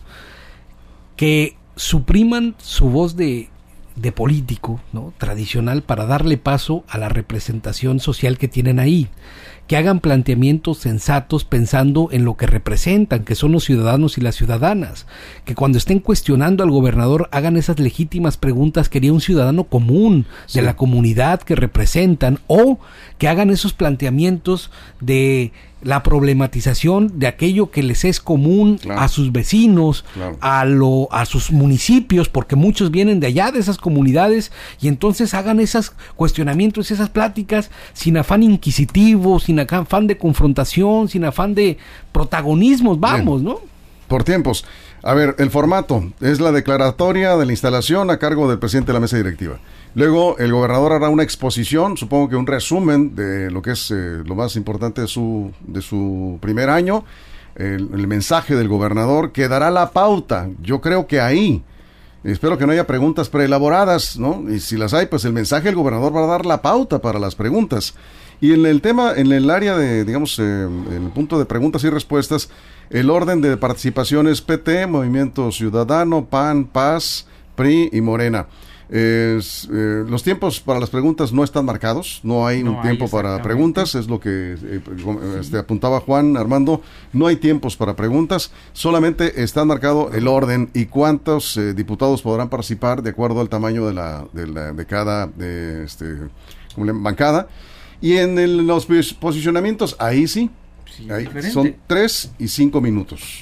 Que 1.16 1.56
supriman 1.76 2.56
su 2.58 2.88
voz 2.88 3.16
de 3.16 3.50
de 3.96 4.12
político 4.12 4.80
¿no? 4.92 5.12
tradicional 5.18 5.82
para 5.82 6.06
darle 6.06 6.36
paso 6.36 6.84
a 6.88 6.98
la 6.98 7.08
representación 7.08 8.00
social 8.00 8.38
que 8.38 8.48
tienen 8.48 8.80
ahí 8.80 9.08
que 9.66 9.76
hagan 9.76 10.00
planteamientos 10.00 10.78
sensatos 10.78 11.44
pensando 11.44 12.08
en 12.12 12.24
lo 12.24 12.36
que 12.36 12.46
representan, 12.46 13.24
que 13.24 13.34
son 13.34 13.52
los 13.52 13.64
ciudadanos 13.64 14.18
y 14.18 14.20
las 14.20 14.34
ciudadanas, 14.34 15.06
que 15.44 15.54
cuando 15.54 15.78
estén 15.78 16.00
cuestionando 16.00 16.62
al 16.62 16.70
gobernador 16.70 17.28
hagan 17.32 17.56
esas 17.56 17.78
legítimas 17.78 18.36
preguntas 18.36 18.88
que 18.88 18.98
haría 18.98 19.12
un 19.12 19.20
ciudadano 19.20 19.64
común 19.64 20.26
de 20.52 20.62
la 20.62 20.76
comunidad 20.76 21.40
que 21.40 21.56
representan 21.56 22.38
o 22.46 22.78
que 23.18 23.28
hagan 23.28 23.50
esos 23.50 23.72
planteamientos 23.72 24.70
de 25.00 25.52
la 25.84 26.02
problematización 26.02 27.18
de 27.18 27.26
aquello 27.26 27.70
que 27.70 27.82
les 27.82 28.04
es 28.04 28.20
común 28.20 28.80
a 28.90 29.08
sus 29.08 29.30
vecinos, 29.32 30.04
a, 30.40 30.64
lo, 30.64 31.08
a 31.12 31.26
sus 31.26 31.52
municipios, 31.52 32.28
porque 32.28 32.56
muchos 32.56 32.90
vienen 32.90 33.20
de 33.20 33.28
allá, 33.28 33.52
de 33.52 33.60
esas 33.60 33.78
comunidades, 33.78 34.50
y 34.80 34.88
entonces 34.88 35.34
hagan 35.34 35.60
esos 35.60 35.92
cuestionamientos, 36.16 36.90
esas 36.90 37.10
pláticas, 37.10 37.70
sin 37.92 38.16
afán 38.16 38.42
inquisitivo, 38.42 39.38
sin 39.38 39.60
afán 39.60 40.06
de 40.06 40.18
confrontación, 40.18 41.08
sin 41.08 41.24
afán 41.24 41.54
de 41.54 41.78
protagonismos, 42.12 42.98
vamos, 42.98 43.42
¿no? 43.42 43.60
Por 44.08 44.24
tiempos. 44.24 44.64
A 45.02 45.12
ver, 45.12 45.34
el 45.38 45.50
formato 45.50 46.12
es 46.20 46.40
la 46.40 46.50
declaratoria 46.50 47.36
de 47.36 47.44
la 47.44 47.52
instalación 47.52 48.10
a 48.10 48.18
cargo 48.18 48.48
del 48.48 48.58
presidente 48.58 48.88
de 48.88 48.94
la 48.94 49.00
mesa 49.00 49.18
directiva. 49.18 49.58
Luego 49.94 50.36
el 50.38 50.52
gobernador 50.52 50.92
hará 50.92 51.08
una 51.08 51.22
exposición, 51.22 51.96
supongo 51.96 52.28
que 52.28 52.36
un 52.36 52.48
resumen 52.48 53.14
de 53.14 53.50
lo 53.50 53.62
que 53.62 53.72
es 53.72 53.92
eh, 53.92 54.22
lo 54.24 54.34
más 54.34 54.56
importante 54.56 55.02
de 55.02 55.06
su, 55.06 55.52
de 55.60 55.80
su 55.82 56.38
primer 56.40 56.68
año, 56.68 57.04
el, 57.54 57.88
mensaje 58.08 58.56
del 58.56 58.66
gobernador, 58.66 59.30
que 59.30 59.46
dará 59.46 59.70
la 59.70 59.90
pauta. 59.92 60.48
Yo 60.60 60.80
creo 60.80 61.06
que 61.06 61.20
ahí, 61.20 61.62
espero 62.24 62.58
que 62.58 62.66
no 62.66 62.72
haya 62.72 62.88
preguntas 62.88 63.28
preelaboradas, 63.28 64.18
¿no? 64.18 64.44
Y 64.50 64.58
si 64.58 64.76
las 64.76 64.92
hay, 64.94 65.06
pues 65.06 65.24
el 65.24 65.32
mensaje 65.32 65.66
del 65.66 65.76
gobernador 65.76 66.16
va 66.16 66.24
a 66.24 66.26
dar 66.26 66.44
la 66.44 66.60
pauta 66.60 67.00
para 67.00 67.20
las 67.20 67.36
preguntas. 67.36 67.94
Y 68.40 68.52
en 68.52 68.66
el 68.66 68.80
tema, 68.80 69.12
en 69.14 69.30
el 69.30 69.48
área 69.48 69.76
de, 69.76 70.04
digamos, 70.04 70.40
eh, 70.40 70.42
en 70.42 71.04
el 71.04 71.10
punto 71.10 71.38
de 71.38 71.44
preguntas 71.44 71.84
y 71.84 71.90
respuestas, 71.90 72.50
el 72.90 73.10
orden 73.10 73.40
de 73.40 73.56
participación 73.56 74.26
es 74.26 74.42
PT, 74.42 74.88
Movimiento 74.88 75.52
Ciudadano, 75.52 76.24
PAN, 76.24 76.64
Paz, 76.64 77.26
PRI 77.54 77.90
y 77.92 78.00
Morena. 78.00 78.48
Es, 78.88 79.66
eh, 79.72 80.04
los 80.06 80.22
tiempos 80.22 80.60
para 80.60 80.78
las 80.78 80.90
preguntas 80.90 81.32
no 81.32 81.42
están 81.42 81.64
marcados, 81.64 82.20
no 82.22 82.46
hay 82.46 82.62
un 82.62 82.82
tiempo 82.82 83.08
para 83.08 83.42
preguntas, 83.42 83.94
es 83.94 84.08
lo 84.08 84.20
que 84.20 84.56
eh, 84.62 84.80
este, 85.40 85.58
apuntaba 85.58 86.00
Juan 86.00 86.36
Armando, 86.36 86.82
no 87.12 87.26
hay 87.26 87.36
tiempos 87.36 87.76
para 87.76 87.96
preguntas, 87.96 88.52
solamente 88.74 89.42
está 89.42 89.64
marcado 89.64 90.10
el 90.12 90.28
orden 90.28 90.70
y 90.74 90.86
cuántos 90.86 91.56
eh, 91.56 91.72
diputados 91.72 92.20
podrán 92.20 92.50
participar 92.50 93.02
de 93.02 93.10
acuerdo 93.10 93.40
al 93.40 93.48
tamaño 93.48 93.86
de, 93.86 93.94
la, 93.94 94.26
de, 94.32 94.46
la, 94.46 94.72
de 94.72 94.86
cada 94.86 95.26
de 95.28 95.84
este, 95.84 96.18
bancada. 96.76 97.48
Y 98.02 98.18
en 98.18 98.66
los 98.66 98.86
posicionamientos, 99.18 99.96
ahí 99.98 100.28
sí, 100.28 100.50
ahí 101.10 101.26
son 101.50 101.74
tres 101.86 102.32
y 102.38 102.48
cinco 102.48 102.82
minutos. 102.82 103.40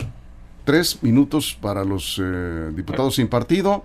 Tres 0.64 1.02
minutos 1.02 1.58
para 1.60 1.84
los 1.84 2.22
diputados 2.76 3.16
sin 3.16 3.26
partido 3.26 3.82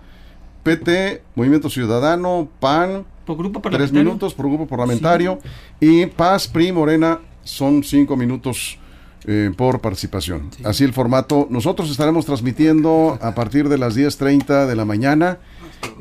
PT, 0.68 1.22
Movimiento 1.34 1.70
Ciudadano, 1.70 2.50
PAN, 2.60 3.06
por 3.26 3.38
grupo 3.38 3.62
tres 3.62 3.94
minutos 3.94 4.34
por 4.34 4.48
grupo 4.48 4.68
parlamentario 4.68 5.40
y 5.80 6.08
Paz, 6.08 6.46
PRI, 6.46 6.74
Morena 6.74 7.22
son 7.46 7.86
cinco 7.86 8.18
minutos 8.18 8.78
eh, 9.24 9.50
por 9.56 9.80
participación. 9.80 10.50
Así 10.66 10.84
el 10.84 10.92
formato. 10.92 11.48
Nosotros 11.50 11.90
estaremos 11.90 12.26
transmitiendo 12.26 13.18
a 13.22 13.34
partir 13.34 13.70
de 13.70 13.78
las 13.78 13.96
10.30 13.96 14.66
de 14.66 14.76
la 14.76 14.84
mañana 14.84 15.38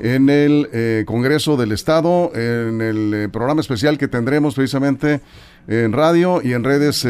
en 0.01 0.29
el 0.29 0.69
eh, 0.73 1.05
Congreso 1.07 1.57
del 1.57 1.71
Estado, 1.71 2.33
en 2.35 2.81
el 2.81 3.15
eh, 3.15 3.29
programa 3.29 3.61
especial 3.61 3.99
que 3.99 4.09
tendremos 4.09 4.57
precisamente 4.57 5.21
en 5.69 5.93
radio 5.93 6.41
y 6.43 6.55
en 6.55 6.65
redes 6.65 7.07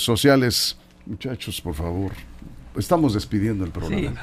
sociales. 0.00 0.76
Muchachos, 1.06 1.60
por 1.60 1.74
favor, 1.74 2.12
estamos 2.76 3.14
despidiendo 3.14 3.64
el 3.64 3.72
programa. 3.72 4.14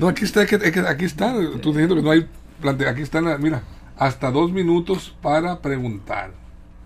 No, 0.00 0.08
aquí 0.08 0.24
está, 0.24 0.40
aquí 0.40 1.04
está, 1.04 1.34
tú 1.60 1.72
diciendo 1.72 1.94
que 1.94 2.02
no 2.02 2.10
hay 2.10 2.26
plante, 2.60 2.88
aquí 2.88 3.02
están, 3.02 3.24
mira, 3.42 3.62
hasta 3.98 4.30
dos 4.30 4.50
minutos 4.50 5.14
para 5.20 5.60
preguntar. 5.60 6.32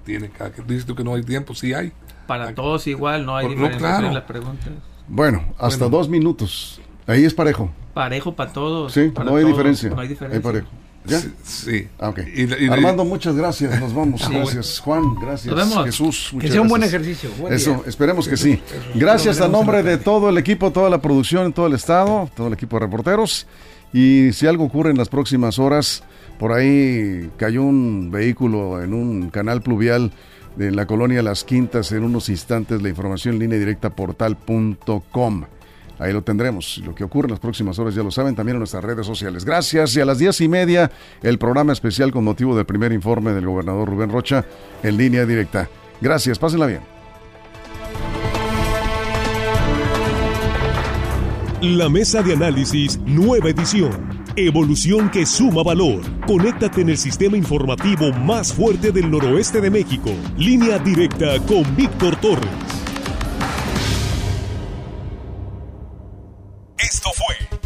Tiene 0.05 0.29
cada 0.29 0.53
que 0.53 0.62
dices 0.62 0.85
tú 0.85 0.96
que 0.96 1.05
no 1.05 1.14
hay 1.14 1.22
tiempo, 1.22 1.55
sí 1.55 1.72
hay. 1.72 1.92
Para 2.27 2.55
todos 2.55 2.88
igual, 2.88 3.24
no 3.24 3.37
hay 3.37 3.48
diferencia 3.48 3.98
en 3.98 4.14
las 4.14 4.24
preguntas. 4.24 4.72
Bueno, 5.07 5.44
hasta 5.59 5.88
dos 5.88 6.09
minutos. 6.09 6.81
Ahí 7.07 7.24
es 7.24 7.33
parejo. 7.35 7.70
Parejo 7.92 8.35
para 8.35 8.53
todos. 8.53 8.92
Sí, 8.92 9.12
no, 9.24 9.37
hay 9.37 9.44
diferencia. 9.44 9.90
no 9.90 10.00
hay 10.00 10.09
diferencia. 10.09 10.42
parejo. 10.42 10.66
¿Ya? 11.07 11.21
Sí. 11.45 11.88
Ah, 11.99 12.14
Armando, 12.71 13.05
muchas 13.05 13.37
gracias. 13.37 13.79
Nos 13.79 13.95
vamos. 13.95 14.27
Gracias, 14.29 14.79
Juan. 14.81 15.03
Gracias, 15.21 15.55
Jesús. 15.85 16.35
que 16.40 16.49
sea 16.49 16.62
un 16.62 16.69
buen 16.69 16.83
ejercicio. 16.83 17.31
Eso, 17.51 17.85
esperemos 17.87 18.27
que 18.27 18.37
sí. 18.37 18.61
Gracias 18.95 19.40
a 19.40 19.49
nombre 19.49 19.83
de 19.83 19.99
todo 19.99 20.29
el 20.31 20.38
equipo, 20.38 20.71
toda 20.73 20.88
la 20.88 21.01
producción 21.01 21.47
en 21.47 21.53
todo 21.53 21.67
el 21.67 21.75
estado, 21.75 22.31
todo 22.35 22.47
el 22.49 22.55
equipo 22.55 22.77
de 22.77 22.87
reporteros. 22.87 23.47
Y 23.93 24.33
si 24.33 24.47
algo 24.47 24.64
ocurre 24.64 24.90
en 24.90 24.99
las 24.99 25.09
próximas 25.09 25.59
horas, 25.59 26.03
por 26.38 26.53
ahí 26.53 27.31
cayó 27.37 27.62
un 27.62 28.11
vehículo 28.11 28.83
en 28.83 28.93
un 28.93 29.31
canal 29.31 29.62
pluvial 29.62 30.11
de 30.57 30.71
la 30.71 30.87
colonia 30.87 31.23
Las 31.23 31.45
Quintas 31.45 31.93
en 31.93 32.03
unos 32.03 32.29
instantes. 32.29 32.83
La 32.83 32.88
información 32.88 33.35
en 33.35 33.40
línea 33.40 33.59
directa 33.59 33.90
portal.com. 33.90 35.45
Ahí 36.05 36.12
lo 36.12 36.23
tendremos. 36.23 36.83
Lo 36.85 36.95
que 36.95 37.03
ocurre 37.03 37.29
en 37.29 37.31
las 37.31 37.40
próximas 37.40 37.79
horas 37.79 37.95
ya 37.95 38.03
lo 38.03 38.11
saben 38.11 38.35
también 38.35 38.57
en 38.57 38.59
nuestras 38.59 38.85
redes 38.85 39.07
sociales. 39.07 39.47
Gracias. 39.47 39.97
Y 39.97 40.01
a 40.01 40.05
las 40.05 40.19
diez 40.19 40.38
y 40.43 40.49
media, 40.49 40.90
el 41.23 41.38
programa 41.38 41.73
especial 41.73 42.12
con 42.12 42.25
motivo 42.25 42.55
del 42.55 42.67
primer 42.67 42.93
informe 42.93 43.33
del 43.33 43.47
gobernador 43.47 43.88
Rubén 43.88 44.11
Rocha 44.11 44.45
en 44.83 44.99
línea 44.99 45.25
directa. 45.25 45.71
Gracias. 46.03 46.38
Pásenla 46.38 46.67
bien. 46.67 46.81
La 51.62 51.88
mesa 51.88 52.23
de 52.23 52.35
análisis, 52.35 53.01
nueva 53.07 53.49
edición. 53.49 54.23
Evolución 54.37 55.09
que 55.09 55.25
suma 55.25 55.62
valor. 55.62 56.03
Conéctate 56.27 56.83
en 56.83 56.90
el 56.90 56.99
sistema 56.99 57.38
informativo 57.38 58.12
más 58.12 58.53
fuerte 58.53 58.93
del 58.93 59.11
noroeste 59.11 59.62
de 59.62 59.71
México. 59.71 60.11
Línea 60.37 60.79
directa 60.79 61.38
con 61.47 61.64
Víctor 61.75 62.17
Torres. 62.17 62.84